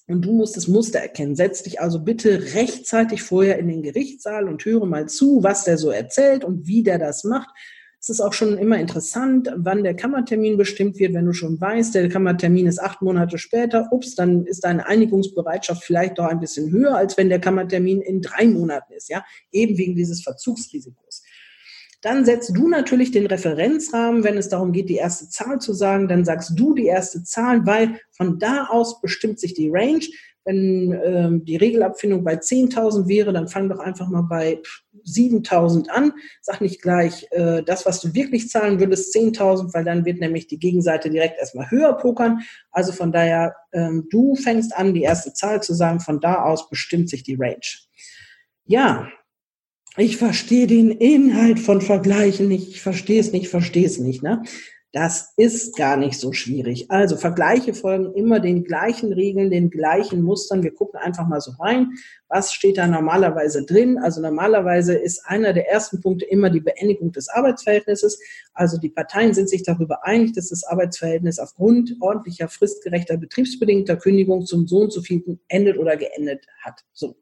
[0.06, 1.34] Und du musst das Muster erkennen.
[1.34, 5.78] Setz dich also bitte rechtzeitig vorher in den Gerichtssaal und höre mal zu, was der
[5.78, 7.48] so erzählt und wie der das macht.
[8.04, 11.14] Es ist auch schon immer interessant, wann der Kammertermin bestimmt wird.
[11.14, 15.82] Wenn du schon weißt, der Kammertermin ist acht Monate später, ups, dann ist deine Einigungsbereitschaft
[15.82, 19.78] vielleicht doch ein bisschen höher, als wenn der Kammertermin in drei Monaten ist, ja, eben
[19.78, 21.22] wegen dieses Verzugsrisikos.
[22.02, 26.06] Dann setzt du natürlich den Referenzrahmen, wenn es darum geht, die erste Zahl zu sagen,
[26.06, 30.04] dann sagst du die erste Zahl, weil von da aus bestimmt sich die Range.
[30.44, 34.60] Wenn ähm, die Regelabfindung bei 10.000 wäre, dann fang doch einfach mal bei
[35.06, 36.12] 7.000 an.
[36.42, 40.46] Sag nicht gleich äh, das, was du wirklich zahlen würdest, 10.000, weil dann wird nämlich
[40.46, 42.40] die Gegenseite direkt erstmal höher pokern.
[42.70, 46.00] Also von daher, ähm, du fängst an, die erste Zahl zu sagen.
[46.00, 47.60] Von da aus bestimmt sich die Range.
[48.66, 49.08] Ja,
[49.96, 52.68] ich verstehe den Inhalt von Vergleichen nicht.
[52.68, 54.22] Ich verstehe es nicht, verstehe es nicht.
[54.22, 54.42] Ne?
[54.94, 56.88] Das ist gar nicht so schwierig.
[56.88, 60.62] Also Vergleiche folgen immer den gleichen Regeln, den gleichen Mustern.
[60.62, 61.94] Wir gucken einfach mal so rein.
[62.28, 63.98] Was steht da normalerweise drin?
[63.98, 68.20] Also normalerweise ist einer der ersten Punkte immer die Beendigung des Arbeitsverhältnisses.
[68.52, 74.46] Also die Parteien sind sich darüber einig, dass das Arbeitsverhältnis aufgrund ordentlicher, fristgerechter, betriebsbedingter Kündigung
[74.46, 76.84] zum so und so viel endet oder geendet hat.
[76.92, 77.16] So.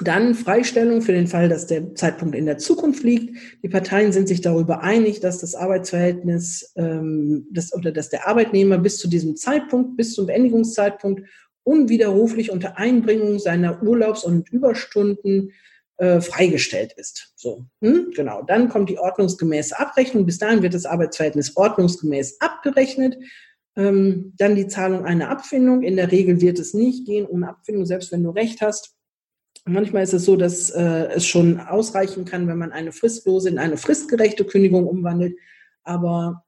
[0.00, 3.36] Dann Freistellung für den Fall, dass der Zeitpunkt in der Zukunft liegt.
[3.62, 8.78] Die Parteien sind sich darüber einig, dass das Arbeitsverhältnis ähm, das, oder dass der Arbeitnehmer
[8.78, 11.28] bis zu diesem Zeitpunkt, bis zum Beendigungszeitpunkt
[11.62, 15.52] unwiderruflich unter Einbringung seiner Urlaubs- und Überstunden
[15.96, 17.32] äh, freigestellt ist.
[17.36, 18.10] So, hm?
[18.14, 18.42] genau.
[18.42, 20.26] Dann kommt die ordnungsgemäße Abrechnung.
[20.26, 23.16] Bis dahin wird das Arbeitsverhältnis ordnungsgemäß abgerechnet.
[23.76, 25.82] Ähm, dann die Zahlung einer Abfindung.
[25.82, 28.93] In der Regel wird es nicht gehen ohne Abfindung, selbst wenn du recht hast.
[29.66, 33.58] Manchmal ist es so, dass äh, es schon ausreichen kann, wenn man eine fristlose in
[33.58, 35.38] eine fristgerechte Kündigung umwandelt.
[35.82, 36.44] Aber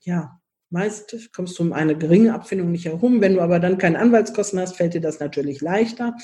[0.00, 3.20] ja, meist kommst du um eine geringe Abfindung nicht herum.
[3.20, 6.14] Wenn du aber dann keine Anwaltskosten hast, fällt dir das natürlich leichter.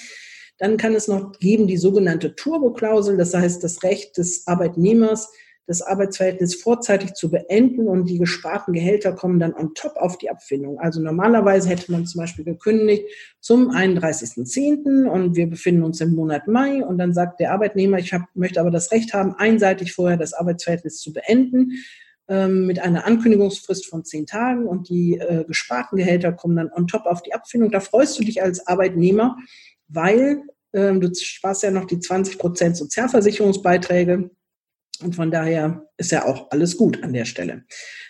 [0.58, 5.32] Dann kann es noch geben die sogenannte Turbo-Klausel, das heißt das Recht des Arbeitnehmers,
[5.66, 10.28] das Arbeitsverhältnis vorzeitig zu beenden und die gesparten Gehälter kommen dann on top auf die
[10.28, 10.78] Abfindung.
[10.78, 13.06] Also normalerweise hätte man zum Beispiel gekündigt
[13.40, 15.08] zum 31.10.
[15.08, 18.60] und wir befinden uns im Monat Mai und dann sagt der Arbeitnehmer, ich hab, möchte
[18.60, 21.72] aber das Recht haben, einseitig vorher das Arbeitsverhältnis zu beenden
[22.28, 26.86] ähm, mit einer Ankündigungsfrist von zehn Tagen und die äh, gesparten Gehälter kommen dann on
[26.86, 27.70] top auf die Abfindung.
[27.70, 29.38] Da freust du dich als Arbeitnehmer,
[29.88, 30.42] weil
[30.74, 34.30] ähm, du sparst ja noch die 20 Prozent Sozialversicherungsbeiträge
[35.02, 37.64] und von daher ist ja auch alles gut an der Stelle.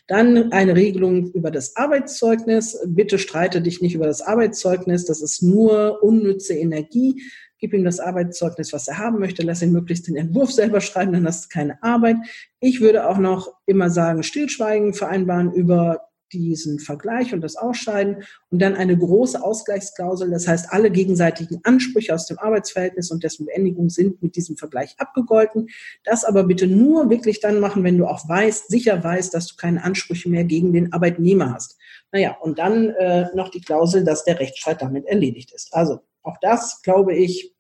[0.06, 2.78] Dann eine Regelung über das Arbeitszeugnis.
[2.86, 5.06] Bitte streite dich nicht über das Arbeitszeugnis.
[5.06, 7.22] Das ist nur unnütze Energie.
[7.58, 9.42] Gib ihm das Arbeitszeugnis, was er haben möchte.
[9.42, 12.16] Lass ihn möglichst den Entwurf selber schreiben, dann hast du keine Arbeit.
[12.60, 16.00] Ich würde auch noch immer sagen, Stillschweigen vereinbaren über
[16.34, 20.30] diesen Vergleich und das Ausscheiden und dann eine große Ausgleichsklausel.
[20.30, 24.94] Das heißt, alle gegenseitigen Ansprüche aus dem Arbeitsverhältnis und dessen Beendigung sind mit diesem Vergleich
[24.98, 25.68] abgegolten.
[26.04, 29.56] Das aber bitte nur wirklich dann machen, wenn du auch weißt, sicher weißt, dass du
[29.56, 31.78] keine Ansprüche mehr gegen den Arbeitnehmer hast.
[32.12, 35.72] Naja, und dann äh, noch die Klausel, dass der Rechtsstreit damit erledigt ist.
[35.72, 37.53] Also auch das, glaube ich,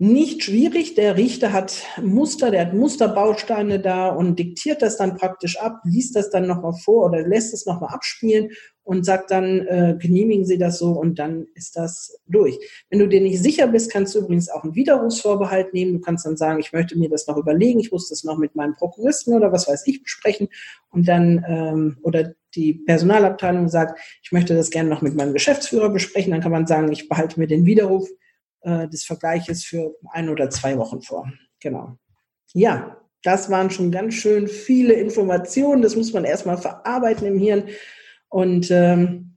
[0.00, 0.94] nicht schwierig.
[0.94, 6.14] Der Richter hat Muster, der hat Musterbausteine da und diktiert das dann praktisch ab, liest
[6.14, 8.50] das dann nochmal vor oder lässt es nochmal abspielen
[8.84, 12.56] und sagt dann, äh, genehmigen Sie das so und dann ist das durch.
[12.90, 15.94] Wenn du dir nicht sicher bist, kannst du übrigens auch einen Widerrufsvorbehalt nehmen.
[15.94, 18.54] Du kannst dann sagen, ich möchte mir das noch überlegen, ich muss das noch mit
[18.54, 20.48] meinem Prokuristen oder was weiß ich besprechen
[20.90, 25.90] und dann, ähm, oder die Personalabteilung sagt, ich möchte das gerne noch mit meinem Geschäftsführer
[25.90, 28.08] besprechen, dann kann man sagen, ich behalte mir den Widerruf
[28.62, 31.30] äh, des Vergleiches für ein oder zwei Wochen vor.
[31.60, 31.96] Genau.
[32.54, 35.82] Ja, das waren schon ganz schön viele Informationen.
[35.82, 37.64] Das muss man erstmal verarbeiten im Hirn.
[38.28, 39.36] Und ähm,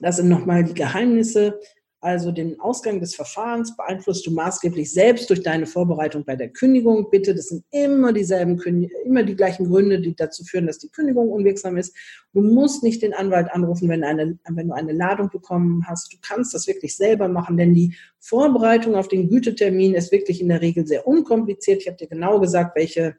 [0.00, 1.60] das sind nochmal die Geheimnisse.
[2.04, 7.08] Also den Ausgang des Verfahrens beeinflusst du maßgeblich selbst durch deine Vorbereitung bei der Kündigung.
[7.08, 8.60] Bitte, das sind immer dieselben,
[9.06, 11.96] immer die gleichen Gründe, die dazu führen, dass die Kündigung unwirksam ist.
[12.34, 16.12] Du musst nicht den Anwalt anrufen, wenn, eine, wenn du eine Ladung bekommen hast.
[16.12, 20.50] Du kannst das wirklich selber machen, denn die Vorbereitung auf den Gütetermin ist wirklich in
[20.50, 21.80] der Regel sehr unkompliziert.
[21.80, 23.16] Ich habe dir genau gesagt, welche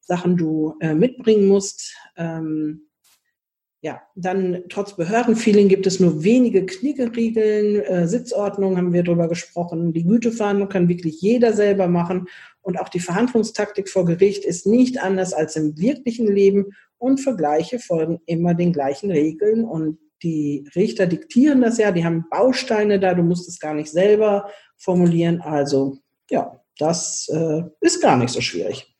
[0.00, 1.94] Sachen du äh, mitbringen musst.
[2.16, 2.86] Ähm,
[3.84, 7.80] ja, dann trotz Behördenfeeling gibt es nur wenige Knickeregeln.
[7.80, 9.92] Äh, Sitzordnung haben wir darüber gesprochen.
[9.92, 12.28] Die Güteverhandlung kann wirklich jeder selber machen.
[12.60, 16.66] Und auch die Verhandlungstaktik vor Gericht ist nicht anders als im wirklichen Leben.
[16.96, 19.64] Und Vergleiche folgen immer den gleichen Regeln.
[19.64, 21.90] Und die Richter diktieren das ja.
[21.90, 23.14] Die haben Bausteine da.
[23.14, 25.40] Du musst es gar nicht selber formulieren.
[25.40, 25.98] Also,
[26.30, 28.91] ja, das äh, ist gar nicht so schwierig.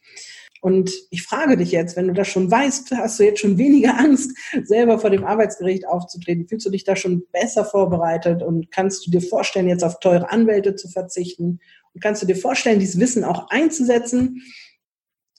[0.63, 3.99] Und ich frage dich jetzt, wenn du das schon weißt, hast du jetzt schon weniger
[3.99, 4.31] Angst,
[4.63, 6.47] selber vor dem Arbeitsgericht aufzutreten?
[6.47, 10.31] Fühlst du dich da schon besser vorbereitet und kannst du dir vorstellen, jetzt auf teure
[10.31, 11.59] Anwälte zu verzichten?
[11.93, 14.41] Und kannst du dir vorstellen, dieses Wissen auch einzusetzen?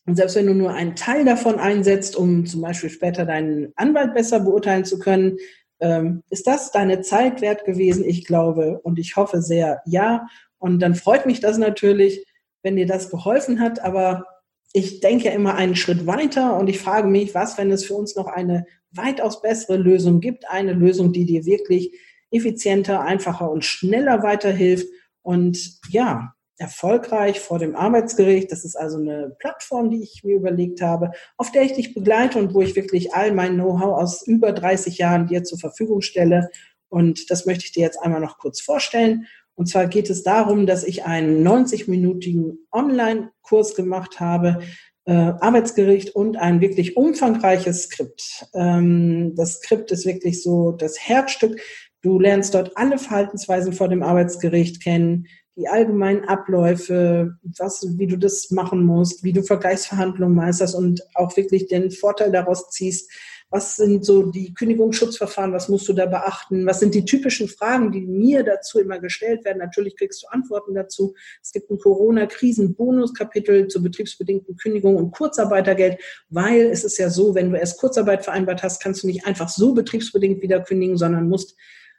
[0.05, 4.13] Und selbst wenn du nur einen Teil davon einsetzt, um zum Beispiel später deinen Anwalt
[4.13, 5.38] besser beurteilen zu können,
[5.80, 8.03] ähm, ist das deine Zeit wert gewesen?
[8.03, 10.28] Ich glaube und ich hoffe sehr, ja.
[10.57, 12.26] Und dann freut mich das natürlich,
[12.61, 13.80] wenn dir das geholfen hat.
[13.80, 14.26] Aber
[14.74, 18.15] ich denke immer einen Schritt weiter und ich frage mich, was, wenn es für uns
[18.15, 21.93] noch eine weitaus bessere Lösung gibt, eine Lösung, die dir wirklich
[22.32, 24.88] effizienter, einfacher und schneller weiterhilft
[25.21, 28.51] und ja, erfolgreich vor dem Arbeitsgericht.
[28.51, 32.39] Das ist also eine Plattform, die ich mir überlegt habe, auf der ich dich begleite
[32.39, 36.49] und wo ich wirklich all mein Know-how aus über 30 Jahren dir zur Verfügung stelle.
[36.89, 39.26] Und das möchte ich dir jetzt einmal noch kurz vorstellen.
[39.56, 44.60] Und zwar geht es darum, dass ich einen 90-minütigen Online-Kurs gemacht habe,
[45.06, 48.45] äh, Arbeitsgericht und ein wirklich umfangreiches Skript.
[48.54, 51.60] Ähm, das Skript ist wirklich so das Herzstück.
[52.01, 58.18] Du lernst dort alle Verhaltensweisen vor dem Arbeitsgericht kennen, die allgemeinen Abläufe, was, wie du
[58.18, 63.12] das machen musst, wie du Vergleichsverhandlungen meisterst und auch wirklich den Vorteil daraus ziehst,
[63.54, 65.54] was sind so die Kündigungsschutzverfahren?
[65.54, 66.66] Was musst du da beachten?
[66.66, 69.60] Was sind die typischen Fragen, die mir dazu immer gestellt werden?
[69.60, 71.14] Natürlich kriegst du Antworten dazu.
[71.39, 75.99] Es gibt ein Corona-Krisen-Bonuskapitel zur betriebsbedingten Kündigung und Kurzarbeitergeld,
[76.30, 79.49] weil es ist ja so, wenn du erst Kurzarbeit vereinbart hast, kannst du nicht einfach
[79.49, 81.56] so betriebsbedingt wieder kündigen, sondern musst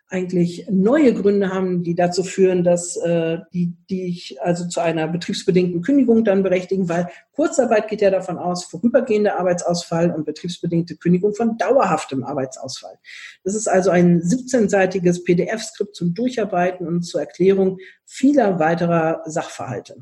[0.08, 5.08] eigentlich neue Gründe haben, die dazu führen, dass äh, die, die ich also zu einer
[5.08, 11.34] betriebsbedingten Kündigung dann berechtigen, weil Kurzarbeit geht ja davon aus, vorübergehender Arbeitsausfall und betriebsbedingte Kündigung
[11.34, 12.98] von dauerhaftem Arbeitsausfall.
[13.42, 19.96] Das ist also ein 17-seitiges PDF-Skript zum Durcharbeiten und zur Erklärung vieler weiterer Sachverhalte.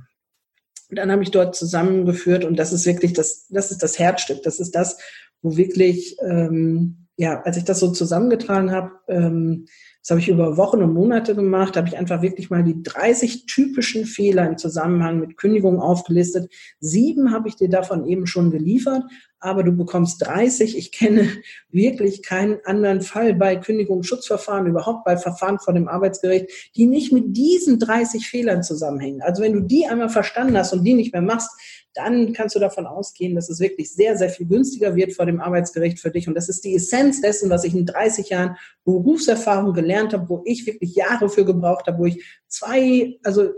[0.91, 4.43] Und dann habe ich dort zusammengeführt und das ist wirklich das, das ist das Herzstück.
[4.43, 4.99] Das ist das,
[5.41, 9.67] wo wirklich, ähm, ja, als ich das so zusammengetragen habe, ähm,
[10.01, 13.47] das habe ich über Wochen und Monate gemacht, habe ich einfach wirklich mal die 30
[13.47, 16.53] typischen Fehler im Zusammenhang mit Kündigung aufgelistet.
[16.81, 19.05] Sieben habe ich dir davon eben schon geliefert,
[19.39, 20.77] aber du bekommst 30.
[20.77, 21.29] Ich kenne
[21.71, 27.37] wirklich keinen anderen Fall bei Kündigungsschutzverfahren, überhaupt bei Verfahren vor dem Arbeitsgericht, die nicht mit
[27.37, 29.23] diesen 30 Fehlern zusammenhängen.
[29.23, 31.53] Also wenn du die einmal verstanden hast und die nicht mehr machst,
[31.95, 35.41] dann kannst du davon ausgehen, dass es wirklich sehr, sehr viel günstiger wird vor dem
[35.41, 36.29] Arbeitsgericht für dich.
[36.29, 40.43] Und das ist die Essenz dessen, was ich in 30 Jahren Berufserfahrung gelernt habe, wo
[40.45, 43.51] ich wirklich Jahre für gebraucht habe, wo ich zwei, also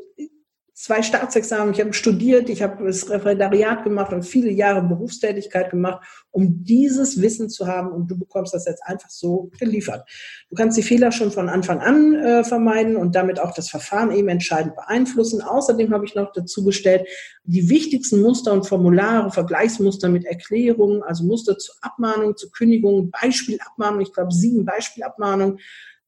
[0.75, 6.05] zwei Staatsexamen, ich habe studiert, ich habe das Referendariat gemacht und viele Jahre Berufstätigkeit gemacht,
[6.33, 10.09] um dieses Wissen zu haben und du bekommst das jetzt einfach so geliefert.
[10.51, 14.11] Du kannst die Fehler schon von Anfang an äh, vermeiden und damit auch das Verfahren
[14.11, 15.43] eben entscheidend beeinflussen.
[15.43, 17.07] Außerdem habe ich noch dazu gestellt,
[17.45, 24.01] die wichtigsten Muster und Formulare, Vergleichsmuster mit Erklärungen, also Muster zur Abmahnung, zur Kündigung, Beispielabmahnung,
[24.01, 25.61] ich glaube sieben Beispielabmahnungen,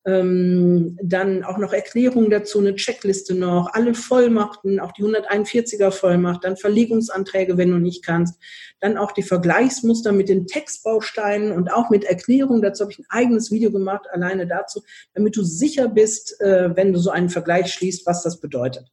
[0.07, 6.44] ähm, dann auch noch Erklärungen dazu, eine Checkliste noch, alle Vollmachten, auch die 141er Vollmacht,
[6.44, 8.40] dann Verlegungsanträge, wenn du nicht kannst,
[8.80, 12.62] dann auch die Vergleichsmuster mit den Textbausteinen und auch mit Erklärungen.
[12.62, 14.82] Dazu habe ich ein eigenes Video gemacht, alleine dazu,
[15.12, 18.86] damit du sicher bist, äh, wenn du so einen Vergleich schließt, was das bedeutet.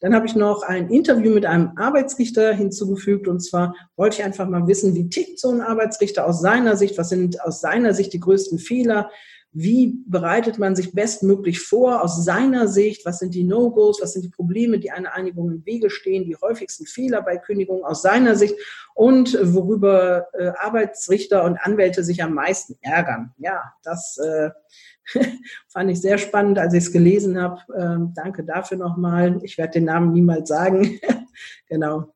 [0.00, 3.28] Dann habe ich noch ein Interview mit einem Arbeitsrichter hinzugefügt.
[3.28, 6.96] Und zwar wollte ich einfach mal wissen, wie tickt so ein Arbeitsrichter aus seiner Sicht?
[6.96, 9.10] Was sind aus seiner Sicht die größten Fehler?
[9.52, 13.04] Wie bereitet man sich bestmöglich vor aus seiner Sicht?
[13.04, 14.00] Was sind die No-Gos?
[14.00, 16.24] Was sind die Probleme, die einer Einigung im Wege stehen?
[16.24, 18.54] Die häufigsten Fehler bei Kündigungen aus seiner Sicht?
[18.94, 23.32] Und worüber äh, Arbeitsrichter und Anwälte sich am meisten ärgern?
[23.38, 24.50] Ja, das äh,
[25.68, 27.60] fand ich sehr spannend, als ich es gelesen habe.
[27.76, 29.40] Ähm, danke dafür nochmal.
[29.42, 31.00] Ich werde den Namen niemals sagen.
[31.68, 32.14] genau.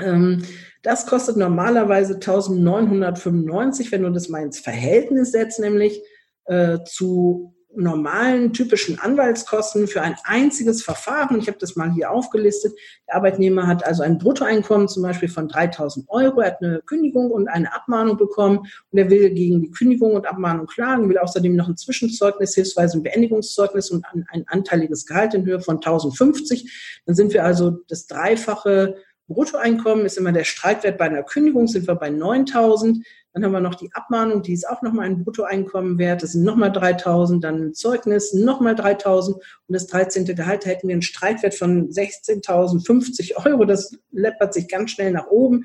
[0.00, 0.42] Ähm,
[0.82, 6.02] das kostet normalerweise 1995, wenn du das mal ins Verhältnis setzt, nämlich
[6.46, 11.38] äh, zu normalen, typischen Anwaltskosten für ein einziges Verfahren.
[11.38, 12.72] Ich habe das mal hier aufgelistet.
[13.08, 16.40] Der Arbeitnehmer hat also ein Bruttoeinkommen zum Beispiel von 3000 Euro.
[16.40, 20.26] Er hat eine Kündigung und eine Abmahnung bekommen und er will gegen die Kündigung und
[20.26, 25.44] Abmahnung klagen, will außerdem noch ein Zwischenzeugnis, hilfsweise ein Beendigungszeugnis und ein anteiliges Gehalt in
[25.44, 27.02] Höhe von 1050.
[27.06, 31.86] Dann sind wir also das Dreifache Bruttoeinkommen ist immer der Streitwert bei einer Kündigung, sind
[31.86, 33.04] wir bei 9000.
[33.32, 36.22] Dann haben wir noch die Abmahnung, die ist auch nochmal ein Bruttoeinkommen wert.
[36.22, 40.24] Das sind nochmal 3000, dann ein Zeugnis, nochmal 3000 und das 13.
[40.26, 43.64] Gehalt hätten wir einen Streitwert von 16.050 Euro.
[43.64, 45.64] Das läppert sich ganz schnell nach oben.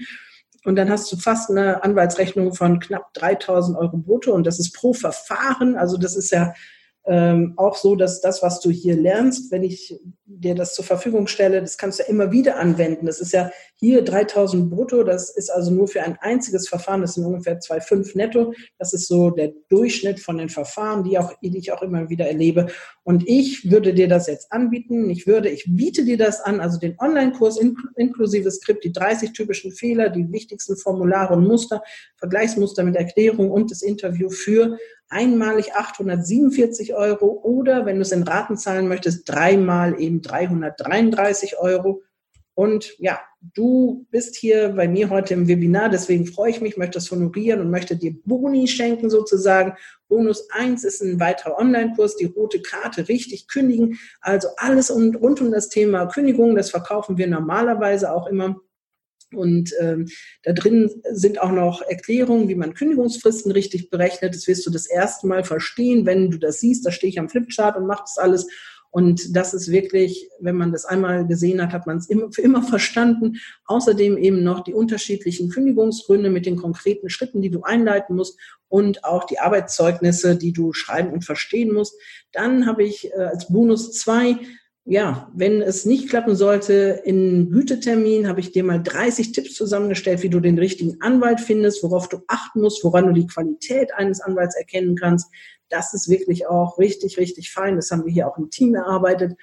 [0.66, 4.74] Und dann hast du fast eine Anwaltsrechnung von knapp 3000 Euro brutto und das ist
[4.74, 5.78] pro Verfahren.
[5.78, 6.53] Also das ist ja
[7.06, 11.28] ähm, auch so, dass das, was du hier lernst, wenn ich dir das zur Verfügung
[11.28, 13.08] stelle, das kannst du immer wieder anwenden.
[13.08, 17.16] Das ist ja hier 3000 brutto, das ist also nur für ein einziges Verfahren, das
[17.16, 18.54] sind ungefähr 2,5 netto.
[18.78, 22.28] Das ist so der Durchschnitt von den Verfahren, die, auch, die ich auch immer wieder
[22.28, 22.68] erlebe.
[23.04, 25.10] Und ich würde dir das jetzt anbieten.
[25.10, 27.60] Ich würde, ich biete dir das an, also den Online-Kurs
[27.95, 31.82] inklusive Skript, die 30 typischen Fehler, die wichtigsten Formulare und Muster,
[32.18, 34.78] Vergleichsmuster mit Erklärung und das Interview für
[35.10, 42.03] einmalig 847 Euro oder wenn du es in Raten zahlen möchtest, dreimal eben 333 Euro.
[42.53, 43.20] Und ja,
[43.53, 47.62] du bist hier bei mir heute im Webinar, deswegen freue ich mich, möchte das honorieren
[47.62, 49.78] und möchte dir Boni schenken sozusagen.
[50.10, 53.97] Bonus 1 ist ein weiterer Online-Kurs, die rote Karte richtig kündigen.
[54.20, 58.60] Also alles rund um das Thema Kündigung, das verkaufen wir normalerweise auch immer
[59.34, 60.08] und ähm,
[60.44, 64.34] da drin sind auch noch Erklärungen, wie man Kündigungsfristen richtig berechnet.
[64.34, 66.86] Das wirst du das erste Mal verstehen, wenn du das siehst.
[66.86, 68.48] Da stehe ich am Flipchart und mache das alles.
[68.92, 72.42] Und das ist wirklich, wenn man das einmal gesehen hat, hat man es immer, für
[72.42, 73.38] immer verstanden.
[73.66, 79.04] Außerdem eben noch die unterschiedlichen Kündigungsgründe mit den konkreten Schritten, die du einleiten musst und
[79.04, 81.96] auch die Arbeitszeugnisse, die du schreiben und verstehen musst.
[82.32, 84.38] Dann habe ich äh, als Bonus zwei
[84.90, 90.24] ja, wenn es nicht klappen sollte, in Gütetermin habe ich dir mal 30 Tipps zusammengestellt,
[90.24, 94.20] wie du den richtigen Anwalt findest, worauf du achten musst, woran du die Qualität eines
[94.20, 95.28] Anwalts erkennen kannst.
[95.70, 97.76] Das ist wirklich auch richtig, richtig fein.
[97.76, 99.38] Das haben wir hier auch im Team erarbeitet.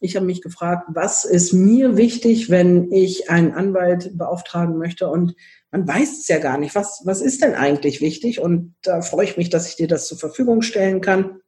[0.00, 5.08] Ich habe mich gefragt, was ist mir wichtig, wenn ich einen Anwalt beauftragen möchte?
[5.08, 5.34] Und
[5.70, 6.74] man weiß es ja gar nicht.
[6.74, 8.38] Was, was ist denn eigentlich wichtig?
[8.38, 11.40] Und da freue ich mich, dass ich dir das zur Verfügung stellen kann.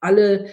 [0.00, 0.46] alle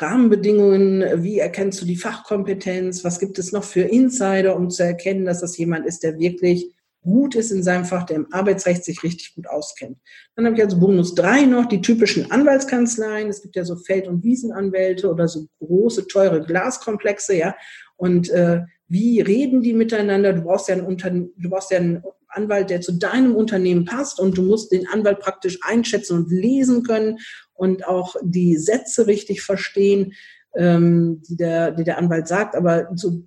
[0.00, 5.24] Rahmenbedingungen, wie erkennst du die Fachkompetenz, was gibt es noch für Insider, um zu erkennen,
[5.24, 6.72] dass das jemand ist, der wirklich
[7.02, 9.98] gut ist in seinem Fach, der im Arbeitsrecht sich richtig gut auskennt.
[10.36, 13.28] Dann habe ich also Bonus 3 noch, die typischen Anwaltskanzleien.
[13.28, 17.54] Es gibt ja so Feld- und Wiesenanwälte oder so große, teure Glaskomplexe, ja.
[17.96, 20.32] Und äh, wie reden die miteinander?
[20.32, 24.20] Du brauchst ja einen, Unter du brauchst ja einen Anwalt, der zu deinem Unternehmen passt
[24.20, 27.18] und du musst den Anwalt praktisch einschätzen und lesen können
[27.58, 30.14] und auch die Sätze richtig verstehen,
[30.56, 32.54] ähm, die, der, die der Anwalt sagt.
[32.54, 33.24] Aber so,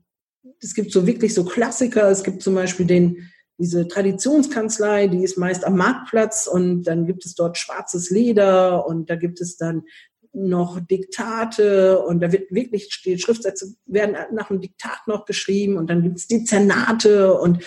[0.61, 2.09] es gibt so wirklich so Klassiker.
[2.09, 7.25] Es gibt zum Beispiel den, diese Traditionskanzlei, die ist meist am Marktplatz und dann gibt
[7.25, 9.83] es dort schwarzes Leder und da gibt es dann
[10.33, 15.89] noch Diktate und da wird wirklich, die Schriftsätze werden nach einem Diktat noch geschrieben und
[15.89, 17.65] dann gibt es Dezernate und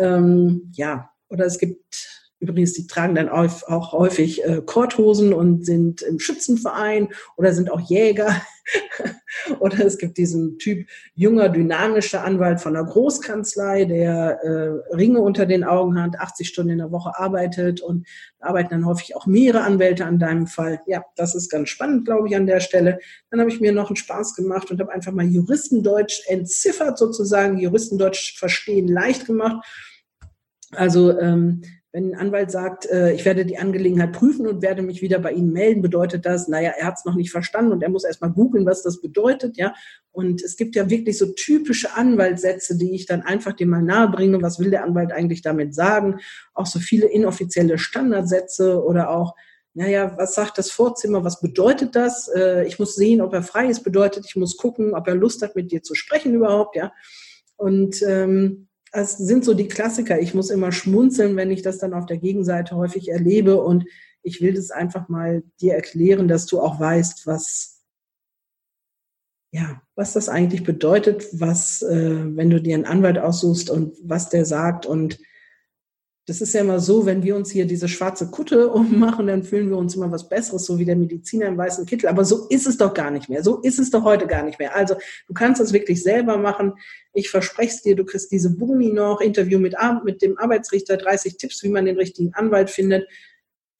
[0.00, 6.02] ähm, ja, oder es gibt Übrigens, die tragen dann auch häufig äh, Korthosen und sind
[6.02, 8.42] im Schützenverein oder sind auch Jäger.
[9.60, 15.46] oder es gibt diesen Typ junger, dynamischer Anwalt von einer Großkanzlei, der äh, Ringe unter
[15.46, 18.06] den Augen hat, 80 Stunden in der Woche arbeitet und
[18.40, 20.80] arbeiten dann häufig auch mehrere Anwälte an deinem Fall.
[20.86, 22.98] Ja, das ist ganz spannend, glaube ich, an der Stelle.
[23.30, 27.58] Dann habe ich mir noch einen Spaß gemacht und habe einfach mal Juristendeutsch entziffert, sozusagen
[27.58, 29.64] Juristendeutsch verstehen leicht gemacht.
[30.72, 31.62] Also ähm,
[31.94, 35.30] wenn ein Anwalt sagt, äh, ich werde die Angelegenheit prüfen und werde mich wieder bei
[35.30, 38.32] Ihnen melden, bedeutet das, naja, er hat es noch nicht verstanden und er muss erstmal
[38.32, 39.74] googeln, was das bedeutet, ja.
[40.10, 44.42] Und es gibt ja wirklich so typische Anwaltssätze, die ich dann einfach dem mal nahebringe.
[44.42, 46.18] Was will der Anwalt eigentlich damit sagen?
[46.52, 49.36] Auch so viele inoffizielle Standardsätze oder auch,
[49.72, 51.22] naja, was sagt das Vorzimmer?
[51.22, 52.26] Was bedeutet das?
[52.26, 55.42] Äh, ich muss sehen, ob er frei ist, bedeutet, ich muss gucken, ob er Lust
[55.42, 56.92] hat, mit dir zu sprechen überhaupt, ja.
[57.54, 60.20] Und ähm, es sind so die Klassiker.
[60.20, 63.84] Ich muss immer schmunzeln, wenn ich das dann auf der Gegenseite häufig erlebe und
[64.22, 67.82] ich will das einfach mal dir erklären, dass du auch weißt, was,
[69.52, 74.30] ja, was das eigentlich bedeutet, was, äh, wenn du dir einen Anwalt aussuchst und was
[74.30, 75.18] der sagt und
[76.26, 79.68] das ist ja immer so, wenn wir uns hier diese schwarze Kutte ummachen, dann fühlen
[79.68, 82.08] wir uns immer was Besseres, so wie der Mediziner im weißen Kittel.
[82.08, 83.42] Aber so ist es doch gar nicht mehr.
[83.42, 84.74] So ist es doch heute gar nicht mehr.
[84.74, 84.94] Also
[85.28, 86.74] du kannst das wirklich selber machen.
[87.12, 91.36] Ich verspreche es dir, du kriegst diese Boni noch, Interview mit, mit dem Arbeitsrichter, 30
[91.36, 93.06] Tipps, wie man den richtigen Anwalt findet,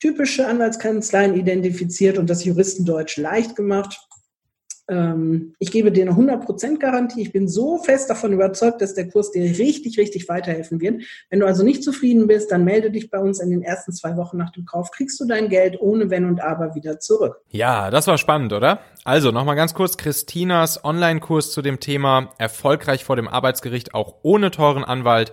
[0.01, 3.99] typische Anwaltskanzleien identifiziert und das Juristendeutsch leicht gemacht.
[4.89, 7.22] Ähm, ich gebe dir eine 100% Garantie.
[7.22, 11.03] Ich bin so fest davon überzeugt, dass der Kurs dir richtig, richtig weiterhelfen wird.
[11.30, 14.16] Wenn du also nicht zufrieden bist, dann melde dich bei uns in den ersten zwei
[14.16, 14.91] Wochen nach dem Kauf.
[14.91, 17.41] Kriegst du dein Geld ohne Wenn und Aber wieder zurück.
[17.51, 18.80] Ja, das war spannend, oder?
[19.05, 24.51] Also nochmal ganz kurz Christinas Online-Kurs zu dem Thema erfolgreich vor dem Arbeitsgericht, auch ohne
[24.51, 25.32] teuren Anwalt.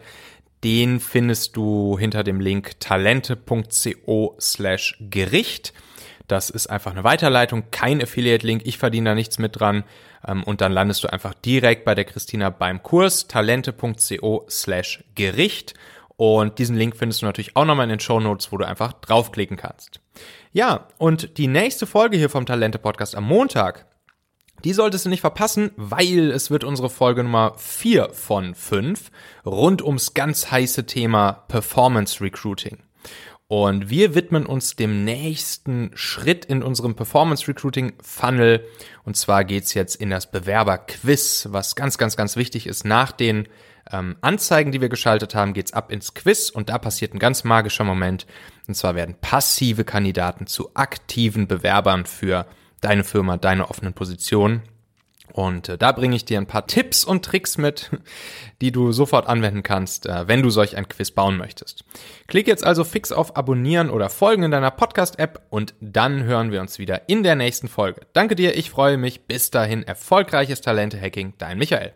[0.64, 5.74] Den findest du hinter dem Link talente.co slash Gericht.
[6.32, 8.62] Das ist einfach eine Weiterleitung, kein Affiliate-Link.
[8.64, 9.84] Ich verdiene da nichts mit dran.
[10.26, 15.74] Ähm, und dann landest du einfach direkt bei der Christina beim Kurs talente.co slash Gericht.
[16.16, 18.94] Und diesen Link findest du natürlich auch nochmal in den Show Notes, wo du einfach
[18.94, 20.00] draufklicken kannst.
[20.54, 23.88] Ja, und die nächste Folge hier vom Talente Podcast am Montag,
[24.64, 29.12] die solltest du nicht verpassen, weil es wird unsere Folge Nummer 4 von 5
[29.46, 32.78] rund ums ganz heiße Thema Performance Recruiting.
[33.52, 38.66] Und wir widmen uns dem nächsten Schritt in unserem Performance Recruiting Funnel.
[39.04, 42.86] Und zwar geht's jetzt in das Bewerber-Quiz, was ganz, ganz, ganz wichtig ist.
[42.86, 43.50] Nach den
[43.92, 47.44] ähm, Anzeigen, die wir geschaltet haben, geht's ab ins Quiz und da passiert ein ganz
[47.44, 48.26] magischer Moment.
[48.70, 52.46] Und zwar werden passive Kandidaten zu aktiven Bewerbern für
[52.80, 54.62] deine Firma, deine offenen Positionen.
[55.34, 57.92] Und äh, da bringe ich dir ein paar Tipps und Tricks mit,
[58.62, 61.84] die du sofort anwenden kannst, äh, wenn du solch ein Quiz bauen möchtest.
[62.28, 66.62] Klick jetzt also fix auf Abonnieren oder Folgen in deiner Podcast-App und dann hören wir
[66.62, 68.02] uns wieder in der nächsten Folge.
[68.14, 69.28] Danke dir, ich freue mich.
[69.28, 71.94] Bis dahin, erfolgreiches Talente-Hacking, dein Michael.